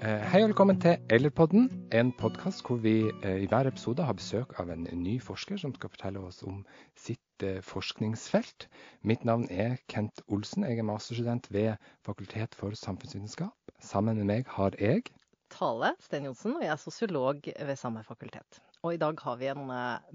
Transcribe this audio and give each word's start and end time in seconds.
Eh, 0.00 0.22
Hei 0.32 0.38
og 0.40 0.48
velkommen 0.48 0.78
til 0.80 0.96
Ellerpodden, 1.12 1.66
en 1.92 2.10
podkast 2.16 2.62
hvor 2.64 2.78
vi 2.80 3.10
eh, 3.20 3.42
i 3.44 3.48
hver 3.50 3.68
episode 3.68 4.00
har 4.08 4.14
besøk 4.16 4.54
av 4.62 4.70
en 4.72 4.86
ny 4.96 5.18
forsker 5.20 5.58
som 5.60 5.74
skal 5.76 5.90
fortelle 5.92 6.22
oss 6.24 6.38
om 6.48 6.62
sitt 6.96 7.44
eh, 7.44 7.58
forskningsfelt. 7.60 8.64
Mitt 9.04 9.26
navn 9.28 9.44
er 9.52 9.74
Kent 9.92 10.22
Olsen. 10.32 10.64
Jeg 10.64 10.80
er 10.80 10.86
masterstudent 10.88 11.50
ved 11.52 11.74
Fakultet 12.06 12.56
for 12.56 12.72
samfunnsvitenskap. 12.80 13.74
Sammen 13.84 14.16
med 14.16 14.28
meg 14.30 14.48
har 14.54 14.78
jeg 14.80 15.10
Tale 15.52 15.90
Sten 16.00 16.30
Johnsen, 16.30 16.54
og 16.56 16.64
jeg 16.64 16.72
er 16.72 16.80
sosiolog 16.80 17.50
ved 17.50 17.76
samme 17.76 18.00
fakultet. 18.06 18.62
Og 18.80 18.94
i 18.96 19.00
dag 19.02 19.20
har 19.20 19.36
vi 19.36 19.50
en 19.52 19.74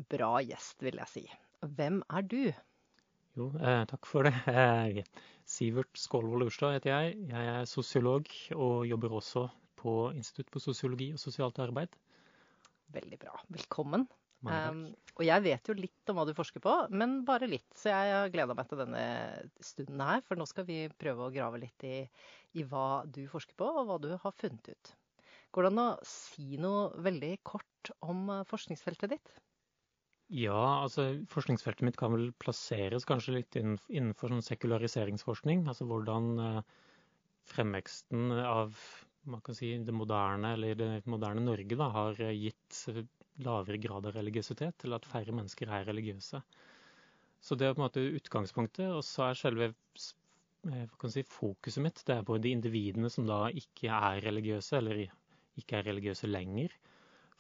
bra 0.09 0.31
gjest, 0.41 0.80
vil 0.81 0.98
jeg 0.98 1.12
si. 1.12 1.23
Hvem 1.62 1.99
er 2.09 2.26
du? 2.26 2.41
Jo, 3.38 3.52
eh, 3.62 3.84
takk 3.91 4.09
for 4.09 4.26
det. 4.26 4.34
Eh, 4.49 5.30
Sivert 5.45 5.94
Skålvold 5.94 6.48
Urstad 6.48 6.80
heter 6.80 6.90
jeg. 6.95 7.20
Jeg 7.30 7.54
er 7.59 7.70
sosiolog 7.70 8.34
og 8.55 8.88
jobber 8.90 9.13
også 9.20 9.45
på 9.85 9.95
Institutt 10.17 10.52
for 10.53 10.63
sosiologi 10.63 11.13
og 11.13 11.21
sosialt 11.21 11.62
arbeid. 11.63 11.95
Veldig 12.95 13.21
bra. 13.21 13.38
Velkommen. 13.53 14.09
Um, 14.45 14.81
og 15.16 15.23
jeg 15.26 15.41
vet 15.41 15.70
jo 15.70 15.73
litt 15.77 16.12
om 16.12 16.20
hva 16.20 16.26
du 16.27 16.35
forsker 16.38 16.62
på, 16.62 16.73
men 16.93 17.23
bare 17.26 17.49
litt. 17.49 17.66
Så 17.77 17.90
jeg 17.90 18.12
har 18.13 18.34
gleda 18.34 18.53
meg 18.57 18.67
til 18.70 18.81
denne 18.84 19.05
stunden 19.63 20.03
her, 20.05 20.21
for 20.26 20.38
nå 20.38 20.45
skal 20.49 20.67
vi 20.67 20.84
prøve 21.02 21.26
å 21.26 21.34
grave 21.34 21.62
litt 21.63 21.88
i, 21.88 22.03
i 22.59 22.66
hva 22.67 23.05
du 23.09 23.23
forsker 23.31 23.57
på, 23.57 23.66
og 23.66 23.90
hva 23.90 23.98
du 24.03 24.12
har 24.13 24.38
funnet 24.38 24.70
ut. 24.70 24.93
Går 25.55 25.66
det 25.66 25.71
an 25.71 25.81
å 25.81 25.90
si 26.05 26.59
noe 26.62 26.91
veldig 27.02 27.31
kort 27.48 27.91
om 28.05 28.27
eh, 28.34 28.45
forskningsfeltet 28.49 29.15
ditt? 29.15 29.35
Ja, 30.35 30.81
altså 30.84 31.07
forskningsfeltet 31.31 31.85
mitt 31.85 31.99
kan 32.02 32.12
vel 32.15 32.31
plasseres 32.41 33.05
kanskje 33.07 33.38
litt 33.38 33.57
innenfor 33.57 34.34
sånn 34.34 34.45
sekulariseringsforskning. 34.45 35.63
Altså 35.70 35.88
hvordan 35.88 36.32
eh, 36.43 36.62
fremveksten 37.49 38.34
av 38.41 38.76
man 39.31 39.41
kan 39.45 39.57
si, 39.57 39.71
det 39.87 39.95
moderne, 39.95 40.54
eller 40.55 40.77
det 40.79 40.90
moderne 41.09 41.43
Norge 41.43 41.77
da, 41.79 41.90
har 41.93 42.21
eh, 42.21 42.35
gitt 42.45 42.81
eh, 42.91 43.04
lavere 43.45 43.79
grad 43.82 44.07
av 44.09 44.15
religiøsitet, 44.17 44.77
til 44.84 44.95
at 44.98 45.07
færre 45.09 45.35
mennesker 45.35 45.71
er 45.71 45.87
religiøse. 45.90 46.41
Så 47.45 47.57
det 47.59 47.67
er 47.67 47.76
på 47.76 47.84
en 47.84 47.87
måte 47.87 48.05
utgangspunktet. 48.20 48.87
Og 48.95 49.04
så 49.05 49.29
er 49.29 49.40
selve 49.40 49.70
eh, 49.71 51.07
si, 51.13 51.26
fokuset 51.29 51.84
mitt 51.85 52.01
det 52.07 52.20
er 52.20 52.26
på 52.27 52.40
de 52.41 52.55
individene 52.55 53.12
som 53.13 53.27
da 53.29 53.45
ikke 53.54 53.91
er 53.93 54.23
religiøse, 54.26 54.79
eller 54.82 55.05
ikke 55.60 55.79
er 55.79 55.89
religiøse 55.91 56.29
lenger 56.32 56.73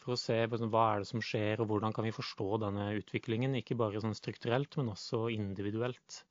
for 0.05 0.13
å 0.13 0.21
se 0.21 0.37
sånn, 0.51 0.69
hva 0.69 0.85
er 0.93 1.01
det 1.01 1.09
som 1.09 1.21
skjer, 1.23 1.61
og 1.63 1.71
hvordan 1.71 1.93
kan 1.95 2.05
vi 2.05 2.13
forstå 2.13 2.59
denne 2.61 2.91
utviklingen. 2.99 3.57
Ikke 3.57 3.77
bare 3.79 4.01
sånn 4.03 4.13
strukturelt, 4.17 4.77
men 4.77 4.91
også 4.93 5.25
individuelt. 5.33 6.21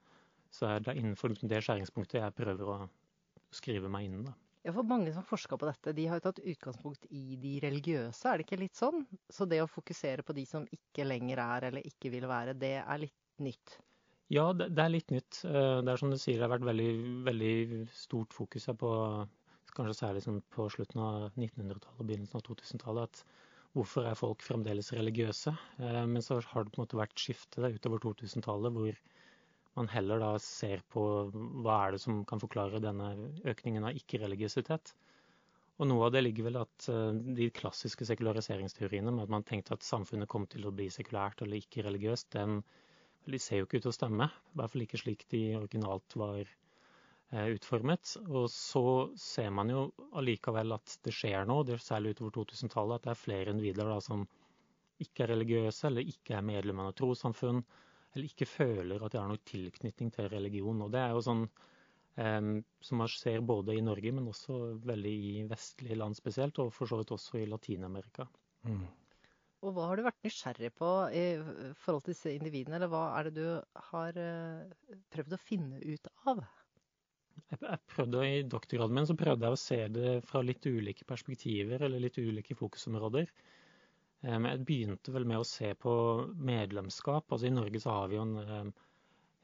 Så 0.55 0.68
er 0.70 0.84
det 0.86 0.94
innenfor 1.00 1.33
liksom 1.33 1.50
det 1.50 1.64
skjæringspunktet 1.66 2.20
jeg 2.20 2.39
prøver 2.39 2.70
å 2.70 2.78
skrive 3.55 3.91
meg 3.91 4.06
inn. 4.06 4.22
da. 4.28 4.36
Ja, 4.67 4.73
for 4.73 4.87
mange 4.89 5.12
som 5.12 5.25
forska 5.29 5.57
på 5.61 5.67
dette, 5.69 5.93
de 5.97 6.07
har 6.09 6.19
jo 6.19 6.25
tatt 6.27 6.41
utgangspunkt 6.53 7.07
i 7.11 7.37
de 7.45 7.53
religiøse, 7.65 8.29
er 8.31 8.41
det 8.41 8.47
ikke 8.47 8.61
litt 8.62 8.79
sånn? 8.81 9.05
Så 9.37 9.47
det 9.51 9.61
å 9.65 9.69
fokusere 9.70 10.25
på 10.25 10.37
de 10.41 10.45
som 10.48 10.65
ikke 10.79 11.05
lenger 11.07 11.43
er 11.45 11.69
eller 11.70 11.89
ikke 11.93 12.12
vil 12.17 12.27
være, 12.31 12.57
det 12.65 12.77
er 12.81 13.03
litt 13.05 13.19
nytt. 13.45 13.79
Ja, 14.33 14.45
det, 14.57 14.70
det 14.77 14.83
er 14.85 14.92
litt 14.92 15.12
nytt. 15.12 15.41
Eh, 15.47 15.79
Det 15.85 15.92
er 15.92 16.01
som 16.01 16.11
du 16.12 16.17
sier, 16.20 16.39
det 16.39 16.47
har 16.47 16.53
vært 16.57 16.67
veldig, 16.70 16.91
veldig 17.29 17.55
stort 17.97 18.35
fokus 18.37 18.69
her 18.70 18.77
på 18.81 18.91
kanskje 19.77 19.97
særlig 19.98 20.23
sånn 20.25 20.41
på 20.55 20.69
slutten 20.70 21.01
av 21.03 21.25
1900-tallet 21.35 22.01
og 22.01 22.09
begynnelsen 22.09 22.39
av 22.39 22.45
2000-tallet, 22.47 23.11
at 23.11 23.75
hvorfor 23.75 24.07
er 24.07 24.19
folk 24.19 24.45
fremdeles 24.47 24.92
religiøse? 24.97 25.55
Eh, 25.83 26.05
Men 26.07 26.23
så 26.25 26.39
har 26.41 26.65
det 26.65 26.75
på 26.75 26.81
en 26.81 26.85
måte 26.87 27.01
vært 27.01 27.20
skifte 27.20 27.69
utover 27.75 28.03
2000-tallet, 28.07 28.73
hvor 28.77 29.01
man 29.78 29.91
heller 29.91 30.22
da 30.22 30.30
ser 30.42 30.83
på 30.92 31.03
hva 31.33 31.80
er 31.86 31.94
det 31.94 32.03
som 32.05 32.22
kan 32.28 32.42
forklare 32.42 32.83
denne 32.83 33.11
økningen 33.50 33.89
av 33.89 33.98
ikke-religiøsitet. 33.98 34.94
Og 35.83 35.89
noe 35.91 36.06
av 36.06 36.14
det 36.14 36.22
ligger 36.22 36.46
vel 36.46 36.61
at 36.61 36.89
eh, 36.92 37.20
de 37.39 37.51
klassiske 37.55 38.07
sekulariseringsteoriene 38.07 39.11
med 39.11 39.27
at 39.27 39.33
man 39.35 39.46
tenkte 39.46 39.74
at 39.74 39.86
samfunnet 39.86 40.30
kom 40.30 40.46
til 40.51 40.68
å 40.68 40.74
bli 40.74 40.86
sekulært 40.95 41.42
eller 41.42 41.58
ikke-religiøst, 41.58 42.30
den 42.36 42.61
de 43.24 43.40
ser 43.40 43.62
jo 43.62 43.67
ikke 43.67 43.80
ut 43.80 43.86
til 43.86 43.92
å 43.92 43.96
stemme. 43.96 44.29
I 44.29 44.58
hvert 44.61 44.73
fall 44.73 44.85
ikke 44.85 45.01
slik 45.01 45.24
de 45.33 45.40
originalt 45.58 46.17
var 46.20 46.42
eh, 46.45 47.48
utformet. 47.56 48.14
Og 48.29 48.46
så 48.52 48.85
ser 49.18 49.51
man 49.56 49.73
jo 49.73 49.86
allikevel 50.20 50.77
at 50.77 50.98
det 51.06 51.14
skjer 51.17 51.48
noe, 51.48 51.64
det 51.67 51.79
er 51.79 51.86
særlig 51.86 52.14
utover 52.14 52.36
2000-tallet, 52.42 53.01
at 53.01 53.08
det 53.08 53.14
er 53.14 53.23
flere 53.23 53.55
individer 53.55 53.91
da, 53.91 53.98
som 54.05 54.27
ikke 55.02 55.24
er 55.24 55.33
religiøse, 55.35 55.89
eller 55.89 56.12
ikke 56.12 56.36
er 56.39 56.46
medlem 56.46 56.85
av 56.85 56.92
trossamfunn, 57.01 57.64
eller 58.14 58.30
ikke 58.30 58.48
føler 58.48 59.02
at 59.02 59.14
de 59.14 59.20
har 59.20 59.30
noen 59.30 59.47
tilknytning 59.48 60.11
til 60.14 60.29
religion. 60.33 60.83
Og 60.86 60.92
det 60.95 61.02
er 61.02 61.14
jo 61.14 61.23
sånn 61.27 61.45
um, 61.45 62.51
som 62.85 63.01
man 63.02 63.11
ser 63.11 63.45
både 63.47 63.77
i 63.77 63.85
Norge, 63.85 64.13
men 64.14 64.30
også 64.30 64.58
veldig 64.86 65.14
i 65.30 65.33
vestlige 65.51 65.98
land 65.98 66.19
spesielt, 66.19 66.61
og 66.63 66.73
for 66.74 66.91
så 66.91 67.01
vidt 67.01 67.14
også 67.17 67.41
i 67.42 67.48
Latin-Amerika. 67.51 68.29
mm. 68.69 68.85
Og 69.64 69.73
hva 69.73 69.86
har 69.89 69.97
du 69.97 70.05
vært 70.05 70.27
nysgjerrig 70.27 70.69
på 70.77 70.89
i 71.17 71.23
forhold 71.80 72.05
til 72.05 72.13
disse 72.13 72.33
individene, 72.36 72.77
eller 72.77 72.91
hva 72.92 73.07
er 73.17 73.30
det 73.30 73.39
du 73.39 73.79
har 73.89 74.19
eh, 74.20 74.98
prøvd 75.14 75.36
å 75.36 75.41
finne 75.41 75.80
ut 75.80 76.11
av? 76.29 76.42
Jeg, 77.48 77.61
jeg 77.63 77.80
prøvde 77.89 78.27
I 78.29 78.42
doktorgraden 78.45 78.98
min 78.98 79.08
så 79.08 79.17
prøvde 79.19 79.48
jeg 79.48 79.57
å 79.57 79.63
se 79.63 79.79
det 79.95 80.13
fra 80.29 80.42
litt 80.45 80.69
ulike 80.69 81.08
perspektiver 81.08 81.86
eller 81.86 82.05
litt 82.05 82.20
ulike 82.20 82.57
fokusområder. 82.58 83.33
Eh, 84.24 84.39
Men 84.39 84.51
jeg 84.52 84.64
begynte 84.68 85.12
vel 85.14 85.27
med 85.29 85.42
å 85.42 85.48
se 85.48 85.74
på 85.74 85.95
medlemskap. 86.51 87.29
Altså 87.29 87.51
I 87.51 87.55
Norge 87.55 87.83
så 87.83 87.98
har 87.98 88.08
vi 88.08 88.18
jo 88.18 88.24
en, 88.24 88.36
eh, 88.39 88.70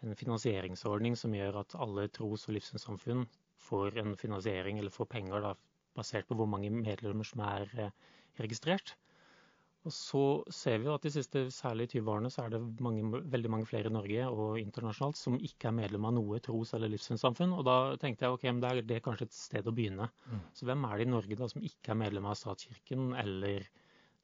en 0.06 0.16
finansieringsordning 0.16 1.16
som 1.16 1.34
gjør 1.36 1.60
at 1.60 1.76
alle 1.76 2.08
tros- 2.08 2.48
og 2.48 2.56
livssynssamfunn 2.56 3.26
får 3.60 3.98
en 4.00 4.16
finansiering 4.16 4.78
eller 4.78 4.91
får 4.91 5.06
penger 5.06 5.44
da, 5.44 5.54
basert 5.94 6.26
på 6.28 6.36
hvor 6.38 6.48
mange 6.48 6.70
medlemmer 6.70 7.26
som 7.26 7.44
er 7.44 7.68
eh, 7.76 7.91
registrert. 8.41 8.94
Og 9.88 9.92
så 9.96 10.22
ser 10.52 10.78
vi 10.78 10.88
jo 10.91 10.94
at 10.94 11.04
de 11.06 11.10
siste 11.12 11.47
særlig 11.56 11.86
20 11.88 12.08
årene 12.12 12.30
så 12.32 12.44
er 12.44 12.50
det 12.52 12.60
mange, 12.84 13.22
veldig 13.32 13.50
mange 13.52 13.68
flere 13.68 13.88
i 13.88 13.94
Norge 13.94 14.26
og 14.28 14.58
internasjonalt 14.60 15.16
som 15.16 15.38
ikke 15.41 15.70
er 15.70 15.76
medlem 15.78 16.04
av 16.04 16.12
noe 16.18 16.41
tros- 16.44 16.74
eller 16.76 16.92
livssynssamfunn. 16.92 17.54
Og 17.56 17.64
da 17.64 17.76
tenkte 17.97 18.26
jeg 18.26 18.36
ok, 18.36 18.44
men 18.50 18.60
det 18.60 18.70
er 18.70 18.82
det 18.91 19.02
kanskje 19.06 19.30
et 19.30 19.36
sted 19.36 19.70
å 19.70 19.72
begynne. 19.72 20.10
Mm. 20.28 20.42
Så 20.52 20.68
hvem 20.68 20.84
er 20.84 20.98
det 21.00 21.06
i 21.06 21.12
Norge 21.14 21.38
da 21.41 21.48
som 21.48 21.64
ikke 21.64 21.94
er 21.94 22.00
medlem 22.02 22.28
av 22.28 22.36
statskirken 22.36 23.14
eller 23.24 23.64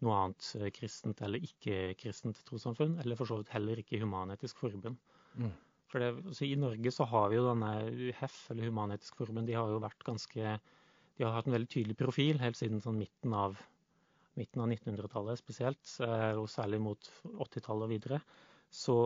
noe 0.05 0.17
annet 0.21 0.49
eh, 0.59 0.71
kristent 0.75 1.23
eller 1.25 1.45
ikke-kristent 1.45 2.43
trossamfunn? 2.49 2.99
Eller 3.03 3.19
for 3.19 3.29
så 3.29 3.41
vidt 3.41 3.53
heller 3.55 3.81
ikke 3.81 4.01
Human-Etisk 4.03 4.61
Forbund. 4.61 4.99
Mm. 5.37 5.55
For 5.91 6.03
det, 6.03 6.41
I 6.43 6.57
Norge 6.59 6.93
så 6.93 7.07
har 7.09 7.31
vi 7.31 7.39
jo 7.39 7.47
denne 7.47 7.73
HEF, 8.19 8.41
eller 8.53 8.69
Human-Etisk 8.69 9.21
Forbund, 9.21 9.49
de 9.49 9.57
har 9.57 9.71
jo 9.71 9.83
vært 9.85 10.05
ganske 10.07 10.59
De 11.17 11.25
har 11.25 11.33
hatt 11.33 11.47
en 11.49 11.55
veldig 11.55 11.71
tydelig 11.73 11.97
profil 11.97 12.43
helt 12.43 12.59
siden 12.59 12.83
sånn 12.85 12.99
midten 13.01 13.33
av 13.33 13.57
midten 14.37 14.61
av 14.61 14.69
1900-tallet 14.69 15.41
spesielt, 15.41 15.93
eh, 16.05 16.35
og 16.37 16.49
særlig 16.53 16.81
mot 16.85 17.09
80-tallet 17.25 17.87
og 17.87 17.93
videre. 17.95 18.19
Så 18.69 18.97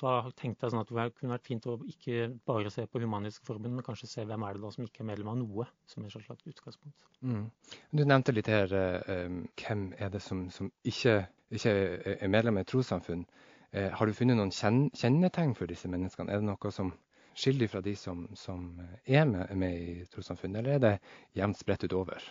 da 0.00 0.12
tenkte 0.36 0.66
jeg 0.66 0.72
sånn 0.74 0.82
at 0.82 0.90
det 0.90 1.04
kunne 1.18 1.34
vært 1.34 1.46
fint 1.48 1.66
å 1.70 1.76
ikke 1.90 2.26
bare 2.48 2.70
se 2.72 2.84
på 2.90 3.00
Humanisk 3.02 3.44
Forbund, 3.46 3.74
men 3.76 3.86
kanskje 3.86 4.08
se 4.10 4.24
hvem 4.26 4.44
er 4.46 4.56
det 4.56 4.62
da 4.64 4.70
som 4.74 4.84
ikke 4.86 5.02
er 5.04 5.08
medlem 5.12 5.30
av 5.32 5.38
noe, 5.40 5.66
som 5.90 6.04
et 6.04 6.12
slags 6.14 6.46
utgangspunkt. 6.50 7.08
Mm. 7.22 7.46
Du 7.92 8.04
nevnte 8.04 8.34
litt 8.34 8.50
her 8.50 8.74
eh, 8.78 9.24
um, 9.26 9.40
hvem 9.60 9.86
er 9.98 10.12
det 10.14 10.22
som, 10.22 10.46
som 10.50 10.70
ikke, 10.84 11.16
ikke 11.50 11.74
er- 11.74 12.16
er 12.18 12.32
medlem 12.32 12.58
av 12.60 12.66
et 12.66 12.72
trossamfunn. 12.72 13.26
Eh, 13.72 13.90
har 13.90 14.06
du 14.06 14.14
funnet 14.14 14.38
noen 14.38 14.52
kjen 14.54 14.88
kjennetegn 14.94 15.56
for 15.58 15.70
disse 15.70 15.88
menneskene? 15.90 16.30
Er 16.30 16.42
det 16.42 16.48
noe 16.50 16.70
som 16.74 16.92
skiller 17.34 17.66
fra 17.68 17.80
de 17.82 17.96
som, 17.98 18.28
som 18.38 18.80
er 19.06 19.24
med, 19.26 19.50
med 19.58 19.74
i 19.74 20.04
trossamfunn, 20.12 20.56
eller 20.56 20.76
er 20.76 20.82
det 20.84 20.94
jevnt 21.34 21.58
spredt 21.58 21.86
utover? 21.88 22.22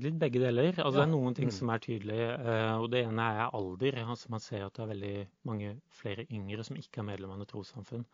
Litt 0.00 0.18
begge 0.18 0.40
deler. 0.40 0.72
Altså, 0.78 0.92
Det 1.00 1.02
er 1.02 1.10
noen 1.12 1.34
ting 1.36 1.48
Mm. 1.48 1.52
som 1.52 1.68
er 1.70 1.78
tydelige. 1.78 2.28
eh, 2.40 2.74
og 2.80 2.90
Det 2.90 3.04
ene 3.06 3.20
er 3.20 3.50
alder. 3.52 3.92
Altså, 4.06 4.30
man 4.30 4.40
ser 4.40 4.64
at 4.64 4.72
det 4.74 4.82
er 4.82 4.94
veldig 4.94 5.28
mange 5.44 5.80
flere 5.90 6.26
yngre 6.30 6.64
som 6.64 6.76
ikke 6.76 6.98
er 6.98 7.02
medlem 7.04 7.30
av 7.30 7.38
noe 7.38 7.46
trossamfunn. 7.46 8.04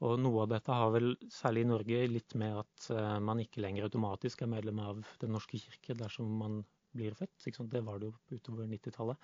Og 0.00 0.18
noe 0.18 0.42
av 0.42 0.48
dette 0.48 0.72
har 0.72 0.90
vel, 0.90 1.16
særlig 1.28 1.60
i 1.60 1.68
Norge, 1.68 2.08
litt 2.08 2.34
med 2.34 2.56
at 2.58 2.90
eh, 2.90 3.18
man 3.20 3.38
ikke 3.38 3.60
lenger 3.62 3.84
automatisk 3.84 4.42
er 4.42 4.46
medlem 4.46 4.78
av 4.80 5.04
Den 5.20 5.30
norske 5.32 5.58
kirke 5.60 5.94
dersom 5.96 6.26
man 6.38 6.64
blir 6.94 7.12
født. 7.14 7.68
Det 7.70 7.84
var 7.84 7.98
det 7.98 8.12
jo 8.12 8.38
utover 8.38 8.66
90-tallet. 8.66 9.16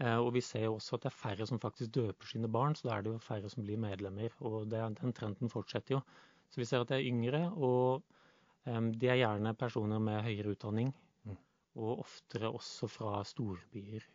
Eh, 0.00 0.16
og 0.18 0.32
vi 0.34 0.40
ser 0.40 0.64
jo 0.64 0.74
også 0.76 0.94
at 0.94 1.02
det 1.02 1.12
er 1.12 1.16
færre 1.16 1.46
som 1.46 1.58
faktisk 1.58 1.92
døper 1.92 2.26
sine 2.26 2.48
barn, 2.52 2.74
så 2.74 2.88
da 2.90 2.96
er 2.98 3.02
det 3.02 3.12
jo 3.12 3.18
færre 3.18 3.48
som 3.48 3.64
blir 3.64 3.78
medlemmer. 3.78 4.30
Og 4.42 4.68
det, 4.68 4.80
den 5.00 5.12
trenden 5.12 5.48
fortsetter 5.48 5.96
jo. 5.96 6.00
Så 6.50 6.56
vi 6.60 6.64
ser 6.64 6.80
at 6.80 6.88
det 6.88 6.98
er 6.98 7.10
yngre, 7.10 7.52
og 7.56 8.02
de 8.66 9.10
er 9.10 9.20
gjerne 9.20 9.54
personer 9.58 10.02
med 10.02 10.24
høyere 10.26 10.54
utdanning. 10.56 10.92
Mm. 11.26 11.38
Og 11.78 12.04
oftere 12.04 12.50
også 12.50 12.90
fra 12.90 13.20
storbyer. 13.26 14.06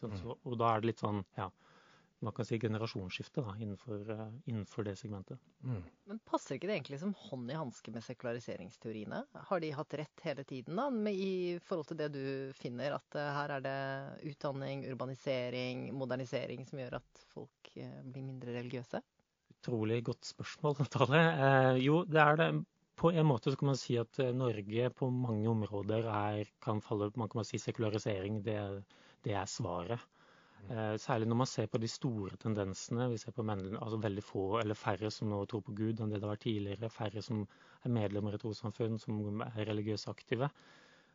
Mm. 0.00 0.16
Så, 0.16 0.34
og 0.34 0.56
da 0.60 0.72
er 0.72 0.80
det 0.80 0.90
litt 0.90 1.02
sånn, 1.02 1.20
ja, 1.36 1.50
man 2.24 2.34
kan 2.36 2.44
si 2.44 2.58
generasjonsskifte 2.60 3.40
da, 3.44 3.54
innenfor, 3.56 4.10
eh, 4.12 4.32
innenfor 4.44 4.84
det 4.84 4.96
segmentet. 5.00 5.40
Mm. 5.64 5.82
Men 6.10 6.20
passer 6.28 6.56
ikke 6.56 6.68
det 6.68 6.76
egentlig 6.76 6.98
som 7.00 7.14
hånd 7.16 7.52
i 7.52 7.56
hanske 7.56 7.92
med 7.94 8.04
sekulariseringsteoriene? 8.04 9.22
Har 9.48 9.62
de 9.62 9.70
hatt 9.76 9.96
rett 10.00 10.24
hele 10.24 10.44
tiden 10.44 10.80
da, 10.80 10.88
med, 10.92 11.16
i 11.16 11.60
forhold 11.64 11.88
til 11.90 12.00
det 12.00 12.10
du 12.16 12.24
finner, 12.56 12.98
at 12.98 13.16
eh, 13.20 13.30
her 13.36 13.54
er 13.56 13.64
det 13.64 13.78
utdanning, 14.32 14.84
urbanisering, 14.92 15.88
modernisering 15.96 16.66
som 16.68 16.82
gjør 16.82 16.98
at 17.00 17.24
folk 17.32 17.72
eh, 17.76 18.02
blir 18.04 18.26
mindre 18.26 18.56
religiøse? 18.58 19.00
Utrolig 19.56 20.02
godt 20.04 20.28
spørsmål, 20.28 20.84
Tale. 20.92 21.24
Eh, 21.30 21.80
jo, 21.86 22.04
det 22.08 22.20
er 22.20 22.40
det 22.40 22.50
på 23.00 23.10
en 23.12 23.26
måte 23.26 23.50
så 23.50 23.56
kan 23.56 23.70
man 23.72 23.78
si 23.80 23.96
at 24.00 24.18
eh, 24.20 24.32
Norge 24.36 24.90
på 24.96 25.08
mange 25.14 25.48
områder 25.48 26.08
er, 26.12 26.48
kan 26.64 26.82
falle 26.84 27.10
man 27.16 27.30
kan 27.32 27.46
si 27.48 27.58
sekularisering. 27.58 28.42
Det, 28.44 28.58
det 29.24 29.36
er 29.40 29.48
svaret. 29.48 30.02
Eh, 30.68 30.96
særlig 31.00 31.28
når 31.28 31.38
man 31.40 31.48
ser 31.48 31.66
på 31.72 31.80
de 31.80 31.88
store 31.88 32.36
tendensene. 32.42 33.08
Vi 33.10 33.18
ser 33.22 33.34
på 33.36 33.44
menn, 33.46 33.72
altså 33.78 34.00
veldig 34.02 34.24
få 34.24 34.44
eller 34.60 34.78
færre 34.78 35.10
som 35.10 35.30
nå 35.32 35.40
tror 35.48 35.64
på 35.66 35.74
Gud 35.78 36.00
enn 36.00 36.12
det 36.12 36.20
det 36.20 36.28
vært 36.28 36.44
tidligere. 36.44 36.92
Færre 36.92 37.22
som 37.24 37.46
er 37.84 37.94
medlemmer 37.94 38.36
i 38.36 38.42
trossamfunn, 38.42 38.98
som 39.00 39.40
er 39.46 39.64
religiøst 39.70 40.10
aktive. 40.12 40.50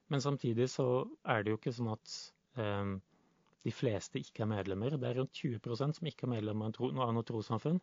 Men 0.09 0.21
samtidig 0.21 0.69
så 0.73 0.87
er 1.25 1.43
det 1.43 1.53
jo 1.53 1.59
ikke 1.59 1.75
sånn 1.77 1.93
at 1.93 2.15
eh, 2.61 2.95
de 3.65 3.73
fleste 3.73 4.21
ikke 4.21 4.45
er 4.45 4.51
medlemmer. 4.55 4.97
Det 4.97 5.11
er 5.11 5.21
rundt 5.21 5.37
20% 5.37 5.99
som 5.99 6.09
ikke 6.09 6.27
er 6.27 6.33
medlemmer 6.33 6.73
av 6.81 7.13
noe 7.13 7.29
trossamfunn. 7.29 7.79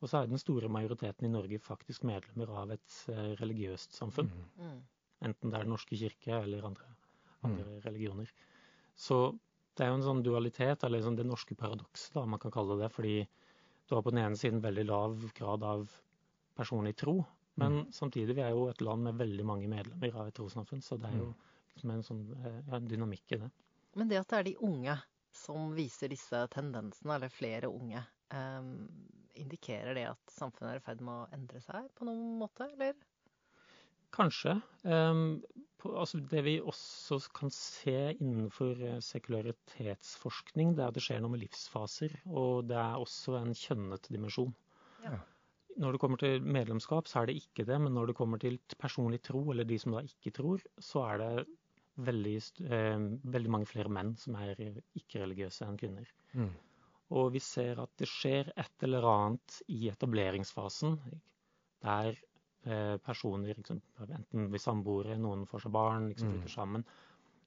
Og 0.00 0.08
så 0.08 0.20
er 0.20 0.30
den 0.30 0.40
store 0.40 0.70
majoriteten 0.72 1.28
i 1.28 1.32
Norge 1.32 1.60
faktisk 1.60 2.06
medlemmer 2.08 2.52
av 2.62 2.72
et 2.76 2.96
uh, 3.12 3.34
religiøst 3.40 3.96
samfunn. 3.96 4.30
Mm. 4.32 4.64
mm. 4.64 4.80
Enten 5.28 5.52
det 5.52 5.58
er 5.58 5.66
Den 5.66 5.74
norske 5.74 5.96
kirke 6.00 6.38
eller 6.38 6.64
andre, 6.64 6.86
andre 7.44 7.66
mm. 7.66 7.80
religioner. 7.84 8.30
Så 8.96 9.18
det 9.76 9.84
er 9.84 9.90
jo 9.90 9.98
en 9.98 10.06
sånn 10.06 10.22
dualitet, 10.24 10.86
eller 10.86 11.02
sånn 11.04 11.18
det 11.18 11.26
norske 11.28 11.56
paradokset, 11.56 12.14
da 12.16 12.24
man 12.24 12.40
kan 12.40 12.52
kalle 12.54 12.78
det. 12.80 12.88
Fordi 12.94 13.18
du 13.88 13.94
har 13.94 14.04
på 14.06 14.14
den 14.14 14.22
ene 14.22 14.40
siden 14.40 14.62
veldig 14.64 14.86
lav 14.88 15.26
grad 15.36 15.66
av 15.66 15.92
personlig 16.56 16.94
tro. 17.00 17.18
Men 17.60 17.82
mm. 17.82 17.92
samtidig, 17.92 18.38
vi 18.38 18.44
er 18.46 18.54
jo 18.56 18.66
et 18.70 18.80
land 18.80 19.04
med 19.04 19.20
veldig 19.20 19.44
mange 19.44 19.68
medlemmer 19.68 20.16
av 20.16 20.30
et 20.30 20.36
trossamfunn. 20.40 20.80
Så 20.84 20.96
det 21.00 21.10
er 21.10 21.20
jo 21.20 21.28
mm. 21.28 21.46
liksom 21.74 21.94
en 21.94 22.04
sånn 22.08 22.26
ja, 22.40 22.80
en 22.80 22.88
dynamikk 22.88 23.36
i 23.36 23.42
det. 23.44 23.50
Men 24.00 24.08
det 24.08 24.20
at 24.22 24.32
det 24.32 24.40
er 24.40 24.48
de 24.48 24.58
unge 24.70 24.96
som 25.36 25.70
viser 25.76 26.10
disse 26.10 26.40
tendensene, 26.54 27.16
eller 27.16 27.32
flere 27.32 27.70
unge, 27.70 28.02
um, 28.34 28.88
indikerer 29.38 29.96
det 29.96 30.06
at 30.10 30.34
samfunnet 30.34 30.74
er 30.74 30.80
i 30.80 30.84
ferd 30.84 31.02
med 31.06 31.14
å 31.14 31.30
endre 31.36 31.62
seg 31.64 31.88
på 31.96 32.08
noen 32.08 32.38
måte, 32.40 32.68
eller? 32.74 32.98
Kanskje. 34.14 34.56
Um, 34.82 35.40
på, 35.80 35.92
altså 35.96 36.20
det 36.30 36.42
vi 36.44 36.56
også 36.60 37.20
kan 37.36 37.52
se 37.54 38.12
innenfor 38.18 38.80
eh, 38.84 38.98
sekularitetsforskning, 39.04 40.74
det 40.76 40.84
er 40.84 40.90
at 40.92 40.98
det 40.98 41.04
skjer 41.04 41.22
noe 41.22 41.34
med 41.34 41.44
livsfaser. 41.44 42.16
Og 42.28 42.66
det 42.68 42.78
er 42.80 43.00
også 43.00 43.38
en 43.38 43.54
kjønnet 43.56 44.10
dimensjon. 44.12 44.52
Ja. 45.06 45.16
Når 45.80 45.94
det 45.94 46.00
kommer 46.02 46.20
til 46.20 46.44
medlemskap, 46.44 47.08
så 47.08 47.22
er 47.22 47.30
det 47.30 47.38
ikke 47.40 47.64
det. 47.68 47.78
Men 47.80 47.94
når 47.96 48.10
det 48.10 48.18
kommer 48.18 48.42
til 48.42 48.58
personlig 48.82 49.22
tro, 49.24 49.44
eller 49.52 49.68
de 49.68 49.78
som 49.80 49.96
da 49.96 50.04
ikke 50.04 50.34
tror, 50.36 50.64
så 50.82 51.06
er 51.06 51.22
det 51.22 51.32
veldig, 52.10 52.36
eh, 52.66 53.06
veldig 53.36 53.54
mange 53.56 53.70
flere 53.70 53.92
menn 53.92 54.16
som 54.20 54.36
er 54.42 54.58
ikke-religiøse 54.58 55.68
enn 55.68 55.80
kvinner. 55.80 56.12
Mm. 56.34 56.52
Og 57.10 57.32
vi 57.34 57.40
ser 57.42 57.80
at 57.82 57.90
det 57.98 58.06
skjer 58.08 58.52
et 58.54 58.84
eller 58.86 59.02
annet 59.10 59.56
i 59.74 59.88
etableringsfasen. 59.90 60.94
Der 61.82 62.14
eh, 62.14 62.96
personer, 63.02 63.50
liksom, 63.56 63.80
enten 64.06 64.46
vi 64.52 64.60
samboere, 64.62 65.16
noen 65.18 65.42
får 65.50 65.66
seg 65.66 65.74
barn, 65.74 66.06
liksom 66.12 66.30
flytter 66.30 66.52
mm. 66.52 66.54
sammen. 66.54 66.84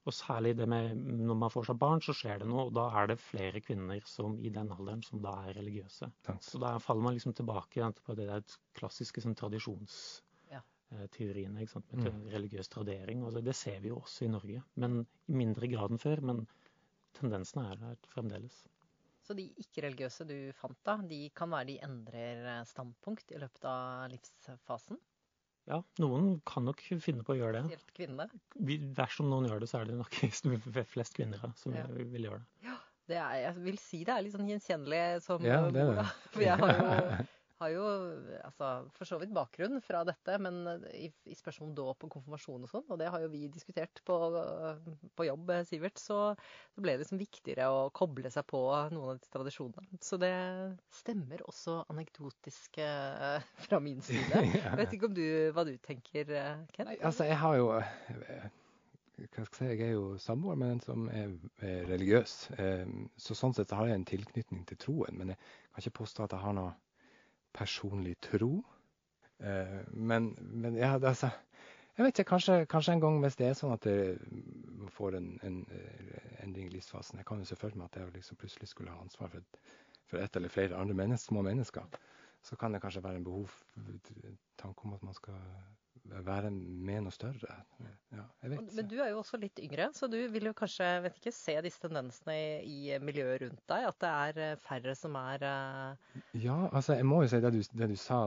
Og 0.04 0.12
særlig 0.12 0.52
det 0.60 0.68
med 0.68 1.00
når 1.00 1.38
man 1.46 1.54
får 1.54 1.70
seg 1.70 1.78
barn, 1.80 2.04
så 2.04 2.12
skjer 2.18 2.42
det 2.42 2.48
noe. 2.50 2.66
Og 2.68 2.74
da 2.76 2.90
er 3.00 3.08
det 3.14 3.24
flere 3.24 3.64
kvinner 3.64 4.04
som 4.10 4.36
i 4.44 4.52
den 4.52 4.74
alderen 4.76 5.04
som 5.06 5.22
da 5.24 5.38
er 5.48 5.56
religiøse. 5.62 6.12
Takk. 6.28 6.42
Så 6.44 6.60
da 6.60 6.76
faller 6.84 7.08
man 7.08 7.16
liksom 7.16 7.36
tilbake 7.38 7.88
på 8.04 8.12
det 8.20 8.28
der 8.28 8.44
klassiske 8.76 9.24
sånn, 9.24 9.38
tradisjonsteoriene. 9.40 11.64
Ja. 11.64 11.72
Med 11.96 12.12
mm. 12.12 12.28
religiøs 12.36 12.68
tradering. 12.76 13.24
Og 13.24 13.40
det 13.40 13.56
ser 13.56 13.80
vi 13.80 13.94
jo 13.94 14.02
også 14.02 14.28
i 14.28 14.34
Norge. 14.36 14.60
Men 14.76 15.06
i 15.32 15.34
mindre 15.40 15.72
grad 15.72 15.96
enn 15.96 16.04
før. 16.04 16.20
Men 16.32 16.44
tendensene 17.16 17.64
er 17.72 17.80
der 17.86 17.96
fremdeles. 18.12 18.66
Så 19.24 19.36
de 19.38 19.48
ikke-religiøse 19.62 20.28
du 20.28 20.36
fant 20.58 20.78
da, 20.84 20.98
de 21.08 21.26
kan 21.36 21.52
være 21.54 21.70
de 21.72 21.80
endrer 21.86 22.44
eh, 22.58 22.64
standpunkt 22.68 23.32
i 23.32 23.40
løpet 23.40 23.68
av 23.70 24.10
livsfasen? 24.12 25.00
Ja, 25.70 25.78
noen 26.04 26.42
kan 26.44 26.66
nok 26.68 26.82
finne 27.00 27.24
på 27.24 27.36
å 27.36 27.38
gjøre 27.40 27.62
det. 27.62 27.68
Spesielt 27.70 27.94
kvinner? 27.96 28.34
Dersom 28.98 29.30
noen 29.32 29.48
gjør 29.48 29.64
det, 29.64 29.70
så 29.72 29.80
er 29.80 29.88
det 29.88 29.96
nok 29.96 30.18
flest 30.94 31.16
kvinner 31.16 31.54
som 31.60 31.76
ja. 31.78 31.86
vil 31.88 32.28
gjøre 32.28 32.42
det. 32.42 32.68
Ja, 32.68 32.76
det 33.12 33.20
er, 33.22 33.38
jeg 33.46 33.64
vil 33.70 33.80
si 33.80 34.02
det 34.08 34.16
er 34.16 34.26
litt 34.26 34.36
sånn 34.36 34.50
gjenkjennelig 34.52 35.06
som 35.24 35.48
ja, 35.48 35.62
det 35.72 35.86
er 35.86 35.96
det. 36.02 36.06
For 36.34 36.44
jeg 36.44 36.60
har 36.60 36.76
jo 36.76 37.24
har 37.64 37.74
jo 37.74 37.84
altså, 38.44 38.70
for 38.98 39.10
så 39.10 39.20
vidt 39.22 39.34
bakgrunn 39.36 39.80
fra 39.84 40.04
dette, 40.08 40.38
men 40.44 40.62
i, 40.92 41.10
i 41.30 41.38
spørsmål 41.38 41.70
om 41.70 41.76
dåp 41.78 42.06
og 42.08 42.14
konfirmasjon 42.18 42.66
og 42.66 42.72
sånn, 42.72 42.86
og 42.92 43.00
det 43.02 43.10
har 43.14 43.24
jo 43.24 43.32
vi 43.34 43.46
diskutert 43.52 44.04
på, 44.08 44.18
på 45.18 45.28
jobb, 45.28 45.54
Sivert, 45.68 46.02
så, 46.02 46.20
så, 46.74 46.84
ble 46.84 46.96
det 46.96 47.04
liksom 47.04 47.22
viktigere 47.22 47.70
å 47.72 47.86
koble 47.96 48.32
seg 48.34 48.48
på 48.50 48.64
noen 48.94 49.14
av 49.14 49.22
disse 49.22 49.34
tradisjonene. 49.34 50.02
Så 50.04 50.20
det 50.22 50.34
stemmer 50.94 51.44
også 51.48 51.80
anekdotisk 51.94 52.82
eh, 52.84 53.46
fra 53.68 53.80
min 53.84 54.04
side. 54.06 54.44
Jeg 54.64 54.80
vet 54.80 54.98
ikke 54.98 55.10
om 55.10 55.16
du, 55.18 55.26
hva 55.56 55.66
du 55.68 55.76
tenker, 55.84 56.28
Kent? 56.28 56.74
Ken? 56.74 56.90
Nei, 56.90 57.00
altså, 57.06 57.26
jeg 57.28 57.38
har 57.40 57.56
jo 57.58 57.68
eh, 57.78 58.46
hva 59.14 59.46
skal 59.46 59.46
jeg 59.46 59.54
si, 59.54 59.66
jeg 59.70 59.88
er 59.88 59.94
jo 59.94 60.18
samboer 60.22 60.58
med 60.60 60.72
en 60.74 60.82
som 60.84 61.04
er, 61.14 61.34
er 61.62 61.86
religiøs. 61.90 62.34
Så 63.22 63.38
sånn 63.38 63.54
sett 63.56 63.70
så 63.70 63.78
har 63.80 63.92
jeg 63.92 64.00
en 64.00 64.08
tilknytning 64.10 64.64
til 64.70 64.80
troen. 64.82 65.20
Men 65.20 65.34
jeg 65.34 65.40
kan 65.70 65.84
ikke 65.84 66.00
påstå 66.02 66.26
at 66.26 66.34
jeg 66.36 66.44
har 66.44 66.56
noe 66.58 66.74
personlig 67.54 68.18
tro. 68.22 68.64
Eh, 69.40 69.80
men, 69.94 70.34
men 70.40 70.78
ja, 70.78 70.96
altså 71.00 71.30
Jeg 71.94 72.06
vet 72.08 72.20
ikke, 72.20 72.30
kanskje, 72.30 72.54
kanskje, 72.66 72.94
en 72.94 73.02
gang 73.04 73.20
hvis 73.22 73.36
det 73.38 73.48
er 73.48 73.58
sånn 73.58 73.74
at 73.76 73.84
det 73.86 74.16
får 74.96 75.18
en, 75.20 75.28
en, 75.46 75.60
eh, 75.70 76.24
endring 76.42 76.66
i 76.66 76.74
livsfasen 76.74 77.20
Jeg 77.22 77.28
kan 77.30 77.42
jo 77.42 77.46
se 77.46 77.58
for 77.60 77.76
meg 77.78 77.92
at 77.92 78.00
jeg 78.00 78.16
liksom 78.16 78.40
plutselig 78.42 78.72
skulle 78.72 78.94
ha 78.94 79.02
ansvar 79.04 79.30
for 79.30 79.46
for 80.14 80.22
ett 80.22 80.36
eller 80.36 80.50
flere 80.50 80.78
andre 80.78 80.94
mennesker, 80.94 81.32
små 81.32 81.42
mennesker. 81.42 81.82
Så 82.44 82.56
kan 82.56 82.74
det 82.74 82.82
kanskje 82.82 83.04
være 83.04 83.16
en 83.16 83.24
behov, 83.24 83.50
tanke 84.58 84.86
om 84.86 84.94
at 84.94 85.04
man 85.04 85.14
skal 85.14 85.40
være 86.04 86.52
med 86.52 87.06
noe 87.06 87.14
større. 87.14 87.56
Ja, 88.12 88.26
Men 88.42 88.88
du 88.90 88.98
er 89.00 89.10
jo 89.14 89.22
også 89.22 89.40
litt 89.40 89.60
yngre, 89.64 89.90
så 89.96 90.08
du 90.12 90.18
vil 90.32 90.50
jo 90.50 90.54
kanskje 90.58 90.88
vet 91.06 91.18
ikke, 91.20 91.34
se 91.36 91.56
disse 91.64 91.82
tendensene 91.82 92.36
i, 92.36 92.76
i 92.94 93.00
miljøet 93.00 93.42
rundt 93.46 93.64
deg? 93.72 93.88
At 93.88 94.00
det 94.04 94.12
er 94.12 94.42
eh, 94.44 94.60
færre 94.62 94.96
som 95.00 95.16
er 95.20 95.46
uh... 95.48 96.20
Ja, 96.36 96.58
altså 96.72 96.98
jeg 97.00 97.08
må 97.08 97.22
jo 97.24 97.32
si 97.32 97.40
det 97.44 97.54
du, 97.56 97.62
det 97.80 97.90
du 97.94 97.96
sa, 98.00 98.26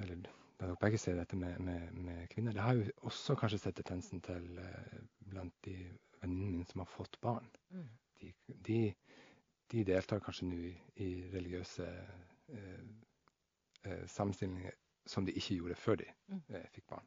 eller 0.00 0.24
da 0.58 0.66
dere 0.66 0.80
begge 0.80 0.98
sier 0.98 1.18
dette 1.20 1.38
med, 1.38 1.60
med, 1.62 1.92
med, 1.94 2.24
kvinner, 2.32 2.56
det 2.56 2.64
har 2.64 2.78
jo 2.78 2.88
også 3.06 3.36
kanskje 3.38 3.60
sett 3.62 3.78
tendensen 3.82 4.24
til 4.24 4.48
uh, 4.58 4.98
blant 5.28 5.54
de 5.68 5.76
venninnene 6.22 6.56
mine 6.56 6.70
som 6.70 6.82
har 6.82 6.90
fått 6.90 7.20
barn. 7.22 7.46
Mm. 7.70 7.86
De, 8.18 8.32
de, 8.66 8.80
de, 9.70 9.84
deltar 9.86 10.24
kanskje 10.24 10.48
nå 10.48 10.58
i, 10.72 10.74
i 11.04 11.12
religiøse 11.36 11.86
uh, 12.56 12.82
sammenstillinger 14.10 14.74
som 15.08 15.24
de 15.24 15.32
ikke 15.38 15.60
gjorde 15.60 15.78
før 15.78 16.02
de 16.02 16.10
mm. 16.26 16.42
fikk 16.74 16.88
barn 16.90 17.06